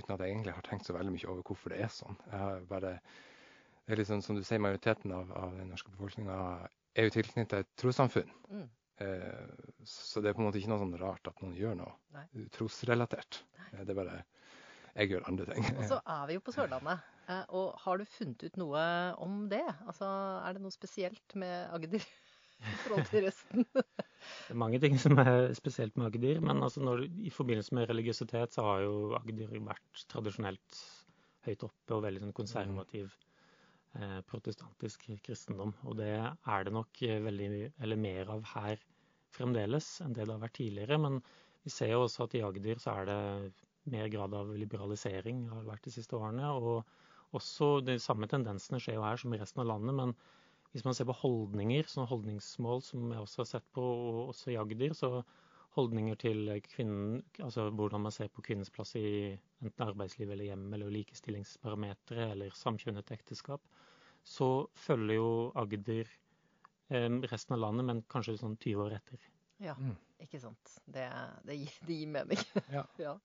uten 0.00 0.14
at 0.16 0.24
jeg 0.24 0.34
egentlig 0.34 0.56
har 0.56 0.66
tenkt 0.66 0.88
så 0.88 0.96
veldig 0.96 1.14
mye 1.14 1.30
over 1.30 1.46
hvorfor 1.46 1.74
det 1.74 1.80
er 1.84 1.92
sånn. 1.94 2.18
Jeg 2.26 2.42
har 2.42 2.66
bare, 2.70 2.96
det 3.86 3.94
er 3.94 4.02
litt 4.02 4.10
sånn, 4.10 4.24
Som 4.24 4.38
du 4.38 4.44
sier, 4.46 4.62
majoriteten 4.62 5.14
av, 5.16 5.32
av 5.36 5.56
den 5.56 5.70
norske 5.72 5.92
befolkninga 5.94 6.36
er 6.98 7.08
jo 7.08 7.14
tilknyttet 7.14 7.64
et 7.64 7.72
trossamfunn. 7.80 8.32
Mm. 8.50 8.66
Eh, 9.00 9.76
så 9.88 10.20
det 10.20 10.30
er 10.30 10.36
på 10.36 10.42
en 10.42 10.50
måte 10.50 10.60
ikke 10.60 10.72
noe 10.72 10.82
sånn 10.82 10.98
rart 11.00 11.30
at 11.30 11.38
noen 11.44 11.56
gjør 11.56 11.78
noe 11.78 11.94
Nei. 12.16 12.26
trosrelatert. 12.52 13.42
Nei. 13.60 13.84
Det 13.84 13.94
er 13.94 14.00
bare 14.02 14.18
jeg 14.90 15.12
gjør 15.12 15.28
andre 15.30 15.46
ting. 15.54 15.68
Og 15.78 15.86
så 15.88 16.00
er 16.18 16.26
vi 16.28 16.36
jo 16.36 16.42
på 16.44 16.54
Sørlandet. 16.54 17.06
Eh, 17.30 17.44
og 17.56 17.78
har 17.84 18.00
du 18.00 18.08
funnet 18.10 18.42
ut 18.42 18.58
noe 18.60 18.82
om 19.22 19.44
det? 19.52 19.64
Altså, 19.86 20.08
Er 20.44 20.56
det 20.56 20.64
noe 20.64 20.74
spesielt 20.74 21.36
med 21.38 21.70
Agder 21.70 22.02
i 22.02 22.76
forhold 22.84 23.06
til 23.12 23.28
resten? 23.28 23.66
Det 24.50 24.56
er 24.56 24.64
mange 24.64 24.78
ting 24.82 24.96
som 24.98 25.14
er 25.22 25.52
spesielt 25.54 25.94
med 25.94 26.08
Agder, 26.08 26.40
men 26.42 26.58
altså 26.66 26.80
når, 26.82 27.04
i 27.22 27.30
forbindelse 27.30 27.74
med 27.78 27.84
religiøsitet 27.86 28.56
så 28.56 28.64
har 28.66 28.80
jo 28.82 28.94
Agder 29.14 29.52
vært 29.62 30.00
tradisjonelt 30.10 30.80
høyt 31.46 31.62
oppe 31.68 31.94
og 31.94 32.02
veldig 32.02 32.24
sånn 32.24 32.34
konservativ 32.34 33.12
eh, 33.94 34.16
protestantisk 34.26 35.06
kristendom. 35.22 35.70
Og 35.86 35.94
det 36.00 36.10
er 36.16 36.66
det 36.66 36.72
nok 36.74 36.98
eh, 37.06 37.20
veldig 37.22 37.50
eller 37.68 38.02
mer 38.02 38.34
av 38.34 38.42
her 38.56 38.82
fremdeles 39.38 39.92
enn 40.02 40.18
det 40.18 40.26
det 40.26 40.34
har 40.34 40.42
vært 40.42 40.58
tidligere. 40.58 40.98
Men 41.06 41.22
vi 41.62 41.70
ser 41.70 41.94
jo 41.94 42.02
også 42.08 42.26
at 42.26 42.34
i 42.34 42.42
Agder 42.48 42.82
så 42.82 42.98
er 42.98 43.06
det 43.12 43.22
mer 43.94 44.10
grad 44.10 44.34
av 44.34 44.50
liberalisering 44.58 45.46
har 45.54 45.62
vært 45.70 45.86
de 45.86 45.94
siste 45.94 46.18
årene. 46.18 46.50
Og 46.58 47.38
også 47.38 47.76
de 47.86 48.00
samme 48.02 48.26
tendensene 48.26 48.82
skjer 48.82 48.98
jo 48.98 49.06
her 49.06 49.22
som 49.22 49.30
i 49.30 49.38
resten 49.46 49.62
av 49.62 49.70
landet. 49.76 49.94
men 50.02 50.18
hvis 50.72 50.84
man 50.86 50.94
ser 50.94 51.08
på 51.08 51.16
holdninger, 51.22 51.88
sånne 51.90 52.10
holdningsmål 52.10 52.82
som 52.86 53.10
jeg 53.10 53.22
også 53.24 53.42
har 53.42 53.48
sett 53.56 53.70
på, 53.74 53.82
og 53.82 54.20
også 54.30 54.52
i 54.52 54.58
Agder, 54.60 54.94
så 54.94 55.22
holdninger 55.74 56.18
til 56.18 56.50
kvinnen, 56.66 57.20
altså 57.42 57.68
hvordan 57.70 58.02
man 58.06 58.14
ser 58.14 58.30
på 58.34 58.42
kvinnens 58.46 58.72
plass 58.74 58.96
i 58.98 59.04
enten 59.62 59.86
arbeidsliv 59.86 60.30
eller 60.30 60.50
hjem, 60.50 60.66
eller 60.74 60.94
likestillingsparametere 60.94 62.30
eller 62.34 62.54
samkjønnet 62.58 63.12
ekteskap, 63.14 63.62
så 64.26 64.66
følger 64.78 65.18
jo 65.20 65.30
Agder 65.58 66.06
eh, 66.90 67.10
resten 67.30 67.56
av 67.56 67.62
landet, 67.66 67.86
men 67.90 68.02
kanskje 68.10 68.38
sånn 68.40 68.58
20 68.58 68.86
år 68.86 68.98
etter. 68.98 69.30
Ja, 69.60 69.74
mm. 69.78 69.96
ikke 70.24 70.40
sant. 70.42 70.76
Det, 70.86 71.06
det, 71.46 71.58
det 71.86 71.98
gir 71.98 72.14
mening. 72.14 72.46
Ja. 72.72 72.86
ja. 73.06 73.18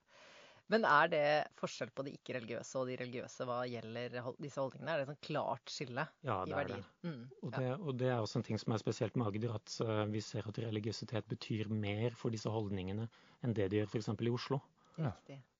Men 0.73 0.85
er 0.89 1.09
det 1.11 1.25
forskjell 1.59 1.91
på 1.93 2.03
de 2.07 2.15
ikke-religiøse 2.17 2.79
og 2.79 2.87
de 2.89 2.95
religiøse 2.97 3.45
hva 3.45 3.59
gjelder 3.69 4.15
disse 4.41 4.57
holdningene? 4.57 4.93
Er 4.93 5.01
det 5.01 5.05
et 5.05 5.11
sånn 5.11 5.25
klart 5.27 5.73
skille 5.73 6.05
ja, 6.25 6.37
i 6.41 6.55
verdier? 6.55 6.81
Det. 6.81 7.09
Mm, 7.09 7.25
og, 7.41 7.49
det, 7.53 7.65
og, 7.75 7.91
det, 8.01 8.07
er 8.09 8.21
også 8.23 8.39
en 8.39 8.45
ting 8.47 8.61
som 8.61 8.73
er 8.73 8.81
spesielt 8.81 9.19
med 9.19 9.29
Agder, 9.29 9.57
at 9.59 9.75
uh, 9.85 10.05
vi 10.09 10.23
ser 10.25 10.47
at 10.49 10.61
religiøsitet 10.63 11.27
betyr 11.29 11.69
mer 11.69 12.15
for 12.17 12.33
disse 12.33 12.49
holdningene 12.49 13.05
enn 13.45 13.53
det 13.53 13.67
de 13.69 13.83
gjør 13.83 13.91
f.eks. 13.91 14.09
i 14.09 14.31
Oslo. 14.33 14.61
Ja. 14.97 15.11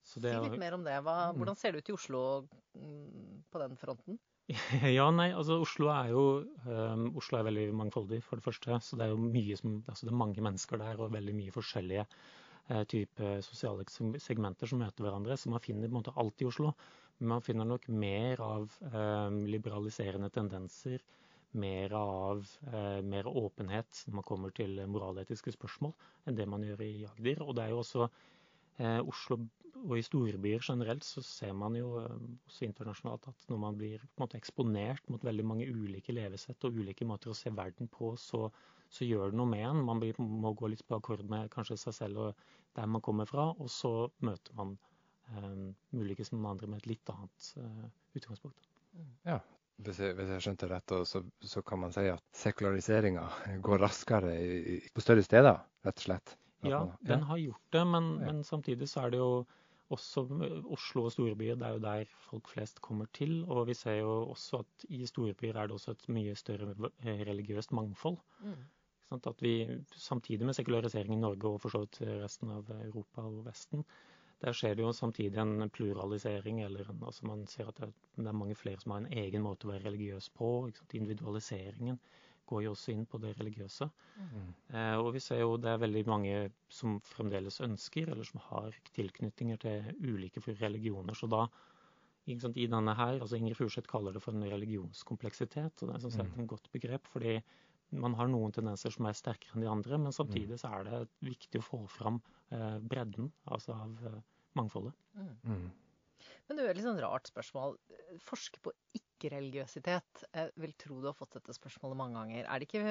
Si 0.05 0.21
litt 0.21 0.57
mer 0.61 0.77
om 0.77 0.85
det. 0.85 0.95
Hva, 1.05 1.17
mm. 1.29 1.37
hvordan 1.41 1.59
ser 1.59 1.75
det 1.75 1.83
ut 1.83 1.91
i 1.91 1.97
Oslo 1.97 2.21
mm, 2.73 3.43
på 3.53 3.61
den 3.61 3.77
fronten? 3.81 4.17
Ja, 4.97 5.05
nei, 5.09 5.31
altså 5.33 5.57
Oslo 5.63 5.87
er 5.89 6.11
jo 6.11 6.25
um, 6.69 7.07
Oslo 7.17 7.39
er 7.39 7.47
veldig 7.47 7.63
mangfoldig, 7.77 8.19
for 8.25 8.37
det 8.37 8.45
første. 8.45 8.77
Så 8.81 8.97
det 8.97 9.07
er 9.07 9.13
jo 9.13 9.21
mye 9.21 9.57
som, 9.57 9.79
altså 9.85 10.05
det 10.05 10.13
er 10.13 10.19
mange 10.21 10.43
mennesker 10.45 10.81
der, 10.81 11.01
og 11.01 11.13
veldig 11.13 11.33
mye 11.37 11.53
forskjellige 11.53 12.05
uh, 12.05 12.44
type 12.89 13.31
sosiale 13.45 13.85
segmenter 14.21 14.69
som 14.69 14.79
møter 14.81 15.05
hverandre. 15.05 15.37
Så 15.37 15.51
man 15.53 15.63
finner 15.63 15.89
på 15.89 15.93
en 15.93 15.99
måte 15.99 16.15
alt 16.21 16.41
i 16.41 16.47
Oslo. 16.49 16.71
Men 17.19 17.35
man 17.35 17.43
finner 17.45 17.67
nok 17.69 17.87
mer 17.87 18.41
av 18.43 18.71
um, 18.81 19.43
liberaliserende 19.47 20.31
tendenser. 20.33 21.03
Mer 21.55 21.93
av 21.95 22.41
uh, 22.67 23.01
mer 23.05 23.29
åpenhet 23.29 24.01
når 24.07 24.17
man 24.19 24.27
kommer 24.27 24.55
til 24.55 24.81
moraletiske 24.91 25.53
spørsmål, 25.55 25.93
enn 26.25 26.39
det 26.39 26.49
man 26.51 26.65
gjør 26.65 26.81
i 26.83 26.95
Agder. 27.11 27.45
Og 27.45 27.55
det 27.55 27.67
er 27.67 27.75
jo 27.75 27.83
også 27.83 28.09
Oslo 29.05 29.37
og 29.85 29.97
i 29.99 30.03
storbyer 30.05 30.63
generelt 30.63 31.05
så 31.05 31.21
ser 31.25 31.53
man 31.57 31.75
jo 31.77 31.97
eh, 32.01 32.21
også 32.47 32.65
internasjonalt 32.67 33.27
at 33.31 33.49
når 33.51 33.61
man 33.61 33.77
blir 33.79 34.05
måte 34.19 34.39
eksponert 34.39 35.09
mot 35.11 35.23
veldig 35.25 35.45
mange 35.45 35.67
ulike 35.67 36.15
levesett 36.15 36.65
og 36.67 36.79
ulike 36.79 37.07
måter 37.07 37.31
å 37.31 37.37
se 37.37 37.51
verden 37.53 37.89
på, 37.91 38.13
så, 38.19 38.47
så 38.89 39.07
gjør 39.07 39.31
det 39.31 39.39
noe 39.39 39.49
med 39.49 39.65
en. 39.67 39.81
Man 39.87 40.01
blir, 40.01 40.17
må 40.19 40.53
gå 40.57 40.69
litt 40.71 40.85
på 40.87 40.99
akkord 40.99 41.25
med 41.29 41.51
kanskje 41.53 41.77
seg 41.81 41.97
selv 41.97 42.21
og 42.27 42.45
der 42.75 42.87
man 42.91 43.03
kommer 43.03 43.27
fra, 43.29 43.49
og 43.53 43.69
så 43.71 44.09
møter 44.27 44.55
man 44.57 44.75
eh, 45.31 45.51
muligens 45.95 46.33
noen 46.33 46.49
andre 46.53 46.69
med 46.71 46.83
et 46.83 46.89
litt 46.93 47.11
annet 47.13 47.51
eh, 47.61 47.85
utgangspunkt. 48.19 48.67
Ja, 49.27 49.39
hvis 49.83 49.99
jeg, 50.03 50.15
hvis 50.15 50.31
jeg, 50.31 50.43
skjønte 50.43 50.69
rett, 50.71 50.95
så, 51.07 51.21
så, 51.43 51.63
kan 51.67 51.81
man 51.83 51.93
si 51.95 52.05
at 52.11 52.23
sekulariseringa 52.35 53.25
går 53.63 53.83
raskere 53.83 54.33
i, 54.39 54.79
på 54.93 55.03
større 55.03 55.23
steder, 55.25 55.59
rett 55.87 56.01
og 56.03 56.07
slett? 56.09 56.35
Ja, 56.65 56.81
den 57.05 57.25
har 57.29 57.37
gjort 57.37 57.75
det, 57.75 57.83
men, 57.85 58.15
ja. 58.19 58.31
men 58.31 58.43
samtidig 58.47 58.87
så 58.89 59.05
er 59.05 59.13
det 59.13 59.19
jo 59.21 59.31
også 59.93 60.23
Oslo 60.73 61.03
og 61.05 61.11
storbyer, 61.13 61.55
det 61.55 61.67
er 61.67 61.75
jo 61.75 61.83
der 61.83 62.13
folk 62.29 62.49
flest 62.49 62.81
kommer 62.81 63.05
til. 63.13 63.43
Og 63.45 63.67
vi 63.67 63.73
ser 63.73 63.99
jo 63.99 64.15
også 64.29 64.63
at 64.63 64.85
i 64.89 65.05
storbyer 65.05 65.55
er 65.57 65.67
det 65.67 65.77
også 65.77 65.91
et 65.91 66.09
mye 66.09 66.35
større 66.35 66.73
religiøst 67.05 67.71
mangfold. 67.71 68.17
Mm. 68.41 68.65
At 69.15 69.41
vi, 69.41 69.67
Samtidig 69.95 70.45
med 70.45 70.53
sekulariseringen 70.53 71.19
i 71.19 71.21
Norge 71.21 71.47
og 71.47 71.61
for 71.61 71.69
så 71.69 71.83
vidt 71.85 72.01
resten 72.23 72.51
av 72.51 72.69
Europa 72.81 73.21
og 73.21 73.45
Vesten, 73.45 73.85
der 74.41 74.51
skjer 74.51 74.75
det 74.75 74.83
jo 74.83 74.91
samtidig 74.91 75.37
en 75.39 75.69
pluralisering. 75.69 76.61
eller 76.63 76.89
en, 76.89 77.03
altså 77.05 77.25
Man 77.27 77.47
ser 77.47 77.67
at 77.67 77.77
det 77.77 77.93
det 78.17 78.27
er 78.27 78.31
mange 78.31 78.55
flere 78.55 78.79
som 78.79 78.91
har 78.91 78.97
en 78.97 79.13
egen 79.13 79.41
måte 79.41 79.67
å 79.67 79.71
være 79.71 79.85
religiøs 79.85 80.29
på. 80.29 80.71
Individualiseringen 80.93 81.99
går 82.49 82.65
jo 82.65 82.73
også 82.75 82.93
inn 82.93 83.05
på 83.09 83.19
det 83.23 83.33
religiøse. 83.39 83.87
Mm. 84.17 84.49
Eh, 84.71 84.95
og 85.01 85.11
vi 85.15 85.21
ser 85.23 85.41
jo 85.41 85.57
det 85.61 85.71
er 85.71 85.81
veldig 85.81 86.03
mange 86.09 86.35
som 86.71 86.97
fremdeles 87.05 87.61
ønsker, 87.65 88.11
eller 88.11 88.27
som 88.27 88.43
har 88.49 88.75
tilknytninger 88.95 89.61
til 89.61 89.89
ulike 90.05 90.43
religioner. 90.61 91.17
Så 91.17 91.29
da, 91.31 91.45
sant, 92.41 92.57
i 92.57 92.69
denne 92.71 92.95
her, 92.97 93.19
altså 93.19 93.39
Ingrid 93.39 93.59
Furseth 93.59 93.89
kaller 93.91 94.15
det 94.15 94.23
for 94.23 94.37
en 94.37 94.47
religionskompleksitet. 94.49 95.83
og 95.83 95.93
Det 95.93 95.95
er 95.95 96.09
jeg 96.09 96.25
er 96.25 96.43
et 96.43 96.53
godt 96.55 96.71
begrep. 96.73 97.07
fordi 97.07 97.39
man 97.95 98.15
har 98.17 98.27
noen 98.27 98.53
tendenser 98.53 98.93
som 98.93 99.07
er 99.07 99.17
sterkere 99.17 99.55
enn 99.55 99.63
de 99.63 99.71
andre, 99.71 99.97
men 100.01 100.15
samtidig 100.15 100.57
så 100.61 100.71
er 100.79 100.87
det 100.87 101.01
viktig 101.23 101.61
å 101.61 101.65
få 101.65 101.81
fram 101.91 102.19
eh, 102.49 102.77
bredden 102.81 103.31
altså 103.45 103.75
av 103.77 104.05
eh, 104.09 104.21
mangfoldet. 104.57 104.95
Mm. 105.13 105.33
mm. 105.43 105.65
Men 106.45 106.57
det 106.57 106.63
er 106.63 106.71
et 106.71 106.79
litt 106.79 106.85
sånn 106.85 107.01
rart 107.01 107.29
spørsmål. 107.29 107.75
Forske 108.21 108.61
på 108.63 108.73
ikke-religiøsitet. 109.15 110.25
Jeg 110.35 110.51
vil 110.61 110.75
tro 110.79 110.99
du 111.01 111.09
har 111.09 111.17
fått 111.17 111.39
dette 111.39 111.55
spørsmålet 111.55 111.99
mange 111.99 112.19
ganger. 112.19 112.45
Er 112.45 112.61
det 112.61 112.69
ikke 112.69 112.83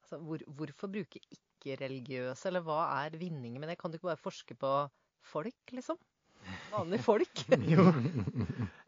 altså, 0.00 0.18
hvor, 0.22 0.44
Hvorfor 0.46 0.90
bruke 0.92 1.20
ikke-religiøse, 1.22 2.48
eller 2.48 2.64
hva 2.66 2.80
er 3.02 3.18
vinningen 3.18 3.60
med 3.60 3.70
det? 3.70 3.78
Kan 3.80 3.92
du 3.92 3.98
ikke 3.98 4.12
bare 4.12 4.22
forske 4.22 4.56
på 4.58 4.72
folk, 5.32 5.74
liksom? 5.76 6.00
Vanlige 6.72 7.02
folk? 7.04 7.44
jo. 7.74 7.86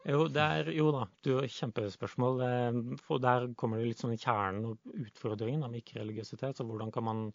jo, 0.05 0.27
det 0.27 0.43
er, 0.43 0.71
jo 0.75 0.91
da, 0.95 1.05
du 1.23 1.33
har 1.37 1.49
kjempespørsmål. 1.51 2.41
Eh, 2.47 2.79
for 3.05 3.23
der 3.23 3.51
kommer 3.59 3.79
det 3.79 3.91
litt 3.91 4.03
sånn 4.03 4.15
i 4.15 4.21
kjernen 4.21 4.71
og 4.71 4.95
utfordringen 5.05 5.67
med 5.69 5.83
ikke-religiøsitet. 5.83 6.57
Så 6.57 6.67
hvordan 6.67 6.91
kan 6.95 7.07
man 7.07 7.27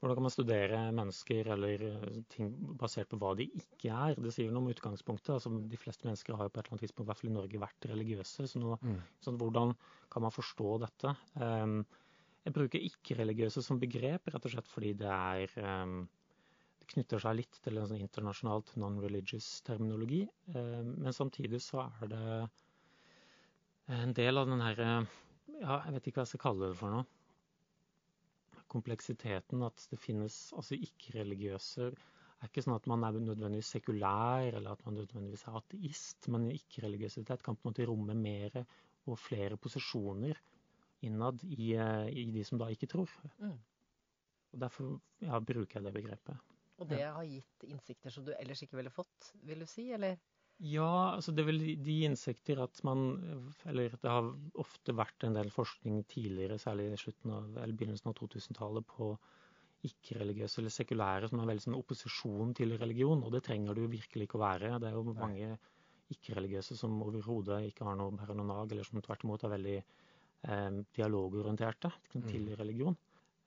hvordan 0.00 0.16
kan 0.16 0.24
man 0.24 0.32
studere 0.32 0.78
mennesker 0.96 1.48
eller 1.54 1.82
eh, 1.84 2.20
ting 2.32 2.48
basert 2.80 3.10
på 3.10 3.18
hva 3.20 3.34
de 3.36 3.46
ikke 3.52 3.92
er? 3.92 4.16
Det 4.16 4.32
sier 4.32 4.52
noe 4.52 4.64
om 4.64 4.70
utgangspunktet. 4.72 5.34
altså 5.34 5.52
De 5.68 5.80
fleste 5.80 6.08
mennesker 6.08 6.38
har 6.38 6.48
jo 6.48 6.54
på 6.54 6.60
et 6.60 6.64
eller 6.64 6.76
annet 6.76 6.84
tidspunkt, 6.86 7.04
i 7.04 7.10
hvert 7.10 7.20
fall 7.20 7.30
i 7.30 7.34
Norge, 7.34 7.60
vært 7.66 7.88
religiøse. 7.90 8.46
Så 8.48 8.62
nå, 8.62 8.78
mm. 8.80 9.02
sånn, 9.26 9.36
hvordan 9.42 9.74
kan 10.12 10.24
man 10.24 10.32
forstå 10.32 10.78
dette? 10.86 11.12
Um, 11.36 11.82
jeg 12.46 12.56
bruker 12.56 12.88
ikke-religiøse 12.88 13.60
som 13.66 13.82
begrep 13.82 14.32
rett 14.32 14.48
og 14.48 14.54
slett 14.54 14.72
fordi 14.72 14.94
det 15.02 15.12
er 15.12 15.52
um, 15.84 16.00
Det 16.80 16.88
knytter 16.94 17.20
seg 17.20 17.36
litt 17.36 17.60
til 17.60 17.76
en 17.76 17.90
sånn 17.90 18.00
internasjonalt 18.00 18.72
non-religious 18.80 19.52
terminologi. 19.68 20.24
Um, 20.56 20.96
men 21.04 21.12
samtidig 21.12 21.60
så 21.60 21.84
er 22.00 22.14
det 22.16 22.26
en 24.00 24.16
del 24.16 24.40
av 24.40 24.48
den 24.48 24.64
herre 24.64 24.92
Ja, 25.60 25.82
jeg 25.84 25.98
vet 25.98 26.06
ikke 26.08 26.22
hva 26.22 26.24
jeg 26.24 26.32
skal 26.38 26.46
kalle 26.48 26.72
det 26.72 26.80
for 26.80 26.96
noe 26.96 27.04
kompleksiteten 28.70 29.66
at 29.66 29.86
det 29.90 29.98
finnes 30.00 30.38
altså 30.56 30.78
ikke-religiøse 30.78 31.90
er 32.40 32.48
ikke 32.48 32.64
sånn 32.64 32.76
at 32.78 32.86
man 32.88 33.04
er 33.04 33.18
nødvendigvis 33.20 33.74
sekulær, 33.74 34.54
eller 34.56 34.72
at 34.72 34.84
man 34.86 34.96
nødvendigvis 34.96 35.44
er 35.48 35.58
ateist. 35.58 36.28
Men 36.32 36.48
ikke-religiøsitet 36.54 37.44
kan 37.44 37.58
på 37.58 37.66
en 37.66 37.72
måte 37.72 37.88
romme 37.88 38.16
mer 38.16 38.62
og 39.10 39.18
flere 39.20 39.58
posisjoner 39.60 40.38
innad 41.04 41.44
i, 41.44 41.74
eh, 41.76 42.08
i 42.08 42.24
de 42.32 42.44
som 42.44 42.60
da 42.60 42.70
ikke 42.72 42.88
tror. 42.88 43.12
Mm. 43.40 43.58
Og 44.50 44.60
Derfor 44.64 44.96
ja, 45.22 45.38
bruker 45.38 45.78
jeg 45.78 45.84
det 45.84 45.94
begrepet. 45.94 46.48
Og 46.80 46.88
det 46.88 47.02
har 47.04 47.24
gitt 47.28 47.64
innsikter 47.68 48.12
som 48.12 48.24
du 48.24 48.32
ellers 48.38 48.62
ikke 48.64 48.78
ville 48.80 48.92
fått, 48.92 49.32
vil 49.44 49.60
du 49.60 49.68
si, 49.68 49.90
eller? 49.92 50.16
Ja, 50.60 51.16
altså 51.16 51.32
det 51.32 51.40
er 51.42 51.48
vel 51.48 51.62
de 51.80 51.94
innsikter 52.04 52.58
at 52.60 52.82
man 52.84 53.14
Eller 53.64 53.94
det 53.96 54.10
har 54.10 54.26
ofte 54.60 54.92
vært 54.92 55.24
en 55.24 55.38
del 55.38 55.48
forskning 55.54 56.02
tidligere, 56.10 56.58
særlig 56.60 56.90
i 56.92 56.98
slutten 57.00 57.32
av, 57.32 57.46
eller 57.56 57.76
begynnelsen 57.76 58.10
av 58.12 58.16
2000-tallet, 58.18 58.84
på 58.90 59.14
ikke-religiøse 59.88 60.60
eller 60.60 60.74
sekulære 60.74 61.30
som 61.30 61.40
er 61.40 61.48
veldig 61.48 61.64
sånn 61.64 61.78
opposisjon 61.78 62.52
til 62.58 62.76
religion. 62.76 63.22
Og 63.24 63.32
det 63.32 63.42
trenger 63.46 63.76
det 63.76 63.86
jo 63.86 63.92
virkelig 63.94 64.28
ikke 64.28 64.36
å 64.36 64.42
være. 64.42 64.74
Det 64.82 64.90
er 64.90 64.98
jo 64.98 65.14
mange 65.16 65.54
ikke-religiøse 66.12 66.76
som 66.76 66.98
overhodet 67.06 67.62
ikke 67.70 67.86
har 67.88 67.96
noe 67.96 68.18
paranonag, 68.20 68.74
eller 68.74 68.84
som 68.84 69.00
tvert 69.00 69.24
imot 69.24 69.46
er 69.46 69.54
veldig 69.54 69.78
eh, 69.78 70.70
dialogorienterte 70.98 71.92
til 72.12 72.50
mm. 72.50 72.54
religion. 72.60 72.98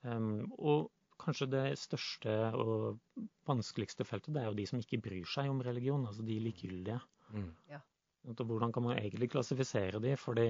Um, 0.03 0.47
og 0.57 0.89
kanskje 1.21 1.51
det 1.51 1.65
største 1.79 2.33
og 2.57 2.99
vanskeligste 3.47 4.05
feltet, 4.07 4.33
det 4.35 4.43
er 4.43 4.49
jo 4.49 4.57
de 4.57 4.67
som 4.69 4.81
ikke 4.81 5.01
bryr 5.03 5.27
seg 5.29 5.49
om 5.51 5.61
religion, 5.65 6.05
altså 6.07 6.25
de 6.25 6.39
likegyldige. 6.43 6.99
Mm. 7.33 7.49
Ja. 7.71 7.79
Hvordan 8.23 8.71
kan 8.71 8.85
man 8.85 8.97
egentlig 8.97 9.31
klassifisere 9.33 9.99
de? 9.99 10.13
Fordi 10.15 10.45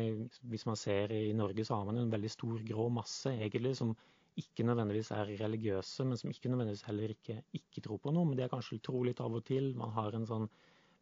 hvis 0.52 0.66
man 0.70 0.78
ser 0.78 1.12
i 1.12 1.32
Norge, 1.34 1.66
så 1.66 1.80
har 1.80 1.88
man 1.90 1.98
en 1.98 2.12
veldig 2.12 2.30
stor 2.30 2.60
grå 2.68 2.90
masse 2.94 3.34
egentlig 3.34 3.74
som 3.80 3.96
ikke 4.38 4.66
nødvendigvis 4.66 5.10
er 5.14 5.32
religiøse, 5.42 6.06
men 6.06 6.18
som 6.18 6.30
ikke 6.30 6.50
nødvendigvis 6.50 6.86
heller 6.86 7.14
ikke 7.14 7.40
ikke 7.54 7.82
tror 7.86 8.00
på 8.02 8.14
noe. 8.14 8.28
Men 8.30 8.38
de 8.38 8.46
er 8.46 8.54
kanskje 8.54 8.82
tro 8.86 9.02
litt 9.06 9.22
av 9.22 9.34
og 9.34 9.46
til. 9.50 9.74
Man 9.78 9.94
har 9.98 10.14
en 10.14 10.30
sånn 10.30 10.48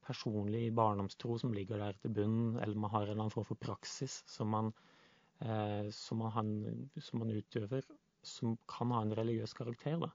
personlig 0.07 0.69
barndomstro 0.75 1.37
som 1.39 1.53
ligger 1.55 1.79
der 1.83 1.99
til 1.99 2.15
bunnen, 2.15 2.55
eller 2.63 2.79
man 2.79 2.91
har 2.91 3.03
en 3.03 3.11
eller 3.11 3.25
annen 3.25 3.35
form 3.35 3.47
for 3.51 3.59
praksis 3.59 4.21
som 4.31 4.51
man, 4.55 4.71
eh, 5.43 5.91
som 5.95 6.23
man, 6.23 6.55
som 6.99 7.23
man 7.23 7.35
utøver 7.35 7.83
som 8.23 8.57
kan 8.67 8.91
ha 8.91 9.01
en 9.01 9.15
religiøs 9.17 9.53
karakter. 9.57 9.97
Da. 10.01 10.11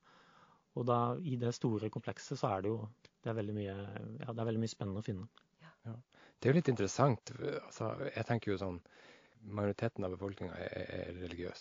Og 0.76 0.86
da, 0.88 1.00
i 1.24 1.38
det 1.40 1.54
store 1.56 1.90
komplekset 1.92 2.38
så 2.40 2.52
er 2.56 2.64
det 2.64 2.72
jo 2.74 2.80
det 3.24 3.32
er 3.32 3.38
veldig 3.40 3.56
mye, 3.56 3.74
ja, 4.20 4.30
det 4.30 4.38
er 4.38 4.46
veldig 4.46 4.62
mye 4.62 4.70
spennende 4.70 5.02
å 5.02 5.06
finne. 5.06 5.26
Ja. 5.64 5.96
Det 6.36 6.46
er 6.46 6.52
jo 6.52 6.58
litt 6.60 6.70
interessant. 6.70 7.32
Altså, 7.64 7.90
jeg 8.06 8.28
tenker 8.28 8.52
jo 8.52 8.60
sånn 8.60 8.80
Majoriteten 9.46 10.02
av 10.02 10.10
befolkninga 10.10 10.56
er, 10.58 10.86
er 10.90 11.18
religiøs. 11.20 11.60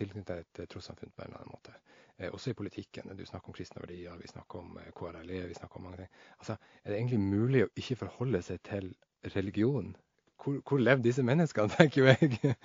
Tilknyttet 0.00 0.60
et 0.62 0.70
trossamfunn 0.72 1.10
på 1.12 1.24
en 1.24 1.28
eller 1.28 1.42
annen 1.42 1.52
måte. 1.52 1.74
Eh, 2.16 2.30
også 2.32 2.50
i 2.50 2.56
politikken. 2.56 3.12
Du 3.16 3.24
snakker 3.26 3.52
om 3.52 3.56
kristne 3.56 3.82
verdier, 3.82 4.16
vi 4.20 4.28
snakker 4.30 4.62
om 4.62 4.78
eh, 4.80 4.92
KRLE, 4.96 5.42
vi 5.50 5.56
snakker 5.58 5.80
om 5.80 5.84
mange 5.88 6.00
ting. 6.00 6.12
Altså, 6.38 6.56
er 6.82 6.92
det 6.92 7.00
egentlig 7.00 7.20
mulig 7.20 7.64
å 7.66 7.72
ikke 7.76 7.98
forholde 8.06 8.40
seg 8.46 8.62
til 8.64 8.88
religion? 9.34 9.92
Hvor, 10.40 10.60
hvor 10.68 10.80
lever 10.80 11.04
disse 11.04 11.24
menneskene, 11.26 11.74
tenker 11.76 12.02
jo 12.02 12.14
jeg. 12.14 12.56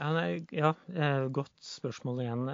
Ja, 0.00 0.12
nei, 0.14 0.28
ja, 0.54 0.74
eh, 0.94 1.26
godt 1.34 1.58
spørsmål 1.64 2.22
igjen. 2.22 2.46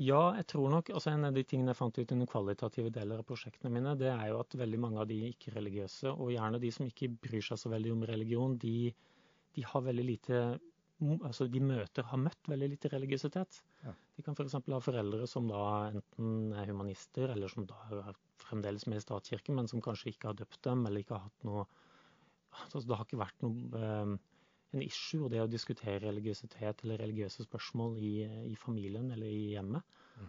Ja, 0.00 0.20
jeg 0.38 0.46
tror 0.48 0.70
nok 0.72 0.88
altså 0.94 1.12
En 1.12 1.26
av 1.28 1.36
de 1.36 1.42
tingene 1.44 1.74
jeg 1.74 1.78
fant 1.80 1.98
ut 1.98 2.12
under 2.14 2.28
kvalitative 2.30 2.92
deler 2.94 3.20
av 3.20 3.26
prosjektene 3.28 3.72
mine, 3.74 3.92
det 4.00 4.08
er 4.08 4.30
jo 4.30 4.40
at 4.40 4.56
veldig 4.56 4.80
mange 4.80 5.02
av 5.02 5.08
de 5.10 5.18
ikke-religiøse, 5.28 6.14
og 6.14 6.32
gjerne 6.32 6.60
de 6.62 6.70
som 6.72 6.88
ikke 6.88 7.10
bryr 7.20 7.44
seg 7.44 7.60
så 7.60 7.72
veldig 7.72 7.92
om 7.92 8.06
religion, 8.08 8.56
de, 8.62 8.92
de 9.56 9.66
har 9.68 9.84
veldig 9.84 10.06
lite 10.08 10.42
altså 11.24 11.46
de 11.48 11.60
møter 11.64 12.04
har 12.10 12.20
møtt 12.20 12.48
veldig 12.50 12.68
lite 12.74 12.90
religiøsitet. 12.92 13.60
Ja. 13.84 13.92
De 14.16 14.24
kan 14.24 14.36
f.eks. 14.36 14.56
ha 14.56 14.80
foreldre 14.84 15.28
som 15.30 15.46
da 15.48 15.62
enten 15.88 16.52
er 16.52 16.68
humanister, 16.68 17.32
eller 17.32 17.52
som 17.52 17.64
da 17.68 17.78
er 17.88 18.18
fremdeles 18.42 18.86
med 18.88 19.00
i 19.00 19.04
statskirken, 19.04 19.56
men 19.56 19.70
som 19.70 19.80
kanskje 19.84 20.12
ikke 20.12 20.30
har 20.30 20.36
døpt 20.36 20.60
dem, 20.66 20.84
eller 20.86 21.04
ikke 21.04 21.16
har 21.16 21.28
hatt 21.28 21.48
noe 21.48 21.68
altså 22.50 22.82
Det 22.82 22.96
har 22.98 23.06
ikke 23.06 23.20
vært 23.20 23.44
noe 23.44 23.80
eh, 23.80 24.14
en 24.74 24.84
issue, 24.84 25.24
og 25.24 25.32
det 25.32 25.42
å 25.42 25.50
diskutere 25.50 26.02
religiøsitet 26.04 26.84
eller 26.84 27.02
religiøse 27.02 27.46
spørsmål 27.46 27.98
i, 27.98 28.14
i 28.52 28.56
familien 28.58 29.10
eller 29.14 29.30
i 29.30 29.50
hjemmet. 29.54 29.96
Mm. 30.20 30.28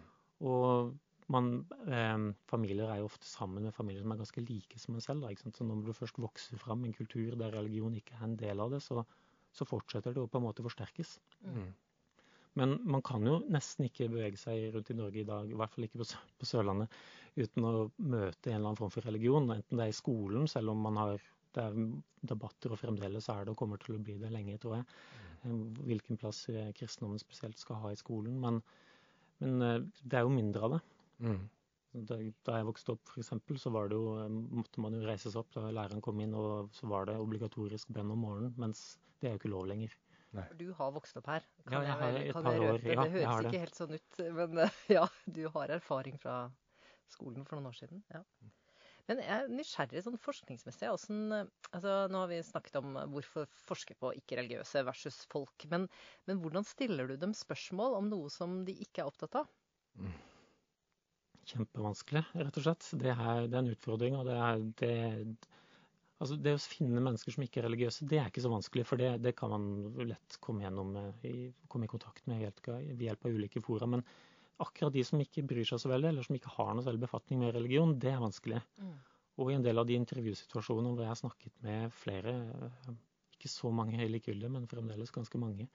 Og 0.50 0.92
man, 1.32 1.52
eh, 1.86 2.24
familier 2.50 2.90
er 2.90 3.00
jo 3.00 3.10
ofte 3.10 3.28
sammen 3.28 3.68
med 3.68 3.76
familier 3.76 4.02
som 4.02 4.14
er 4.14 4.22
ganske 4.22 4.44
like 4.48 4.80
som 4.82 4.96
en 4.96 5.04
selv. 5.04 5.22
Da, 5.22 5.30
ikke 5.30 5.46
sant? 5.46 5.60
Så 5.60 5.66
når 5.68 5.86
du 5.86 5.94
først 5.96 6.18
vokser 6.22 6.60
fram 6.60 6.84
en 6.84 6.96
kultur 6.96 7.36
der 7.38 7.54
religion 7.54 7.94
ikke 7.98 8.18
er 8.18 8.26
en 8.26 8.36
del 8.40 8.60
av 8.64 8.74
det, 8.74 8.82
så, 8.82 9.04
så 9.54 9.68
fortsetter 9.68 10.14
det 10.14 10.24
å 10.24 10.30
på 10.30 10.42
en 10.42 10.48
måte 10.48 10.66
forsterkes. 10.66 11.16
Mm. 11.46 11.70
Men 12.60 12.74
man 12.84 13.00
kan 13.04 13.24
jo 13.24 13.38
nesten 13.52 13.86
ikke 13.86 14.10
bevege 14.12 14.36
seg 14.40 14.74
rundt 14.74 14.90
i 14.92 14.96
Norge 14.98 15.22
i 15.22 15.28
dag, 15.28 15.48
i 15.48 15.56
hvert 15.56 15.72
fall 15.72 15.86
ikke 15.86 16.02
på, 16.02 16.08
på 16.40 16.48
Sørlandet, 16.48 16.92
uten 17.38 17.64
å 17.64 17.70
møte 17.96 18.50
en 18.50 18.58
eller 18.58 18.66
annen 18.66 18.80
form 18.80 18.92
for 18.92 19.08
religion. 19.08 19.48
Enten 19.54 19.80
det 19.80 19.86
er 19.86 19.94
i 19.94 19.96
skolen, 19.96 20.44
selv 20.50 20.74
om 20.74 20.82
man 20.84 21.00
har 21.00 21.24
det 21.56 21.64
er 21.64 21.80
debatter, 22.32 22.72
og 22.72 22.80
fremdeles 22.80 23.28
er 23.32 23.44
det 23.44 23.54
og 23.54 23.58
kommer 23.60 23.80
til 23.82 23.96
å 23.96 24.02
bli 24.02 24.18
det 24.20 24.30
lenge, 24.32 24.58
tror 24.62 24.78
jeg. 24.78 24.86
Mm. 25.42 25.64
Hvilken 25.88 26.20
plass 26.20 26.44
kristendommen 26.78 27.20
spesielt 27.20 27.58
skal 27.60 27.80
ha 27.82 27.90
i 27.92 27.98
skolen. 27.98 28.38
Men, 28.42 28.60
men 29.42 29.66
eh, 29.66 29.80
det 30.02 30.20
er 30.20 30.26
jo 30.26 30.36
mindre 30.36 30.68
av 30.68 30.76
det. 30.76 30.80
Mm. 31.26 31.42
Da, 32.08 32.16
da 32.48 32.54
jeg 32.56 32.68
vokste 32.70 32.94
opp, 32.94 33.10
f.eks., 33.12 33.34
så 33.60 33.72
var 33.74 33.90
det 33.90 33.98
jo, 33.98 34.14
eh, 34.22 34.30
måtte 34.60 34.84
man 34.84 34.96
jo 34.96 35.02
reise 35.04 35.32
seg 35.32 35.42
opp 35.42 35.52
da 35.56 35.66
læreren 35.68 36.04
kom 36.04 36.22
inn, 36.24 36.36
og 36.38 36.72
så 36.76 36.88
var 36.88 37.10
det 37.10 37.18
obligatorisk 37.20 37.92
bønn 37.92 38.14
om 38.14 38.24
morgenen. 38.24 38.54
Mens 38.62 38.96
det 39.20 39.28
er 39.28 39.36
jo 39.36 39.42
ikke 39.42 39.52
lov 39.52 39.68
lenger. 39.70 39.98
Nei. 40.32 40.46
Du 40.56 40.70
har 40.78 40.94
vokst 40.94 41.18
opp 41.20 41.28
her. 41.28 41.44
Kan 41.66 41.74
ja, 41.76 41.82
jeg 41.90 42.00
har 42.00 42.18
et 42.22 42.36
par 42.38 42.48
år. 42.48 42.80
Ja, 42.88 43.04
det 43.04 43.26
høres 43.26 43.50
ikke 43.50 43.64
helt 43.66 43.76
sånn 43.76 43.92
ut, 43.98 44.20
men 44.38 44.62
ja, 44.96 45.04
du 45.28 45.42
har 45.52 45.74
erfaring 45.76 46.16
fra 46.22 46.36
skolen 47.12 47.44
for 47.44 47.58
noen 47.58 47.68
år 47.68 47.76
siden. 47.76 48.00
Ja. 48.14 48.22
Men 49.10 49.18
jeg 49.18 49.34
er 49.34 49.48
nysgjerrig 49.50 50.02
sånn 50.04 50.18
forskningsmessig. 50.22 50.88
Hvordan, 50.88 51.48
altså, 51.72 51.94
nå 52.12 52.20
har 52.22 52.28
vi 52.30 52.42
snakket 52.46 52.78
om 52.78 52.98
hvorfor 53.14 53.48
forske 53.66 53.96
på 53.98 54.12
ikke-religiøse 54.20 54.84
versus 54.86 55.22
folk. 55.32 55.66
Men, 55.72 55.88
men, 56.30 56.42
hvordan 56.42 56.66
stiller 56.66 57.10
du 57.10 57.16
dem 57.18 57.34
spørsmål 57.36 57.98
om 57.98 58.12
noe 58.12 58.30
som 58.32 58.60
de 58.68 58.76
ikke 58.84 59.02
er 59.02 59.10
opptatt 59.10 59.40
av? 59.42 59.50
Mm. 59.98 60.12
Kjempevanskelig, 61.50 62.22
rett 62.38 62.60
og 62.60 62.68
slett. 62.68 62.92
Det 63.02 63.10
er, 63.10 63.48
det 63.50 63.58
er 63.58 63.64
en 63.64 63.72
utfordring. 63.74 64.20
og 64.20 64.30
det 64.30 64.38
er, 64.38 64.62
det, 64.78 64.92
Altså, 66.22 66.36
det 66.38 66.52
å 66.54 66.58
finne 66.62 67.02
mennesker 67.02 67.34
som 67.34 67.42
ikke 67.42 67.58
er 67.58 67.64
religiøse, 67.66 68.06
det 68.06 68.20
er 68.20 68.28
ikke 68.30 68.44
så 68.44 68.50
vanskelig. 68.52 68.84
For 68.86 69.00
det, 69.00 69.16
det 69.24 69.32
kan 69.34 69.50
man 69.50 69.64
lett 70.06 70.36
komme 70.44 70.62
gjennom 70.62 70.92
i, 71.26 71.48
komme 71.72 71.88
i 71.88 71.90
kontakt 71.90 72.28
med 72.30 72.44
ved 72.62 73.02
hjelp 73.02 73.26
av 73.26 73.34
ulike 73.34 73.62
fora. 73.64 73.88
Men 73.90 74.04
akkurat 74.64 74.94
de 74.94 75.04
som 75.06 75.20
ikke 75.22 75.44
bryr 75.48 75.66
seg 75.68 75.80
så 75.82 75.90
veldig, 75.92 76.10
eller 76.12 76.26
som 76.26 76.36
ikke 76.36 76.52
har 76.56 76.74
noe 76.74 76.84
særlig 76.86 77.04
befatning 77.04 77.42
med 77.42 77.56
religion, 77.56 77.96
det 78.02 78.12
er 78.12 78.22
vanskelig. 78.22 78.60
Mm. 78.82 78.92
Og 79.40 79.48
i 79.50 79.56
en 79.56 79.64
del 79.64 79.80
av 79.80 79.88
de 79.88 79.96
intervjusituasjonene 79.96 80.92
hvor 80.92 81.06
jeg 81.06 81.12
har 81.12 81.20
snakket 81.22 81.64
med 81.64 81.94
flere, 81.96 82.34
ikke 83.36 83.50
så 83.50 83.72
mange 83.74 84.08
likegyldige, 84.10 84.52
men 84.52 84.68
fremdeles 84.70 85.14
ganske 85.14 85.40
mange, 85.40 85.68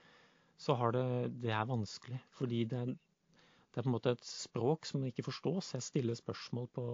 så 0.57 0.75
har 0.77 0.93
det, 0.95 1.07
det 1.43 1.53
er 1.53 1.69
vanskelig. 1.69 2.19
Fordi 2.37 2.63
det, 2.69 2.83
det 2.93 3.81
er 3.81 3.85
på 3.85 3.91
en 3.91 3.97
måte 3.97 4.13
et 4.15 4.25
språk 4.25 4.87
som 4.89 5.05
ikke 5.05 5.25
forstås. 5.25 5.73
Jeg 5.75 5.85
stiller 5.85 6.17
spørsmål 6.17 6.69
på, 6.73 6.85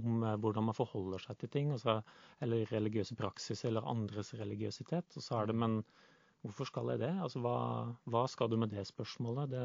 om 0.00 0.24
eh, 0.24 0.38
hvordan 0.42 0.68
man 0.70 0.78
forholder 0.78 1.22
seg 1.22 1.38
til 1.42 1.52
ting, 1.54 1.72
altså, 1.74 2.00
eller 2.44 2.66
religiøse 2.72 3.18
praksis 3.18 3.64
eller 3.68 3.86
andres 3.86 4.32
religiøsitet. 4.38 5.18
Og 5.18 5.26
så 5.26 5.40
er 5.40 5.50
det, 5.50 5.58
men 5.58 5.80
hvorfor 6.42 6.70
skal 6.70 6.94
jeg 6.94 7.02
det? 7.04 7.14
Altså, 7.18 7.42
hva, 7.44 7.58
hva 8.10 8.26
skal 8.30 8.50
du 8.50 8.58
med 8.58 8.74
det 8.74 8.86
spørsmålet? 8.90 9.54
Det, 9.54 9.64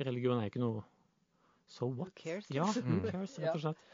religion 0.00 0.40
er 0.40 0.48
ikke 0.50 0.62
noe 0.62 0.82
so 1.68 1.88
what? 1.88 2.12
Who 2.12 2.22
cares? 2.22 2.48
Ja, 2.52 2.66
who 2.68 3.00
cares, 3.04 3.38
rett 3.40 3.54
og 3.56 3.62
slett. 3.66 3.84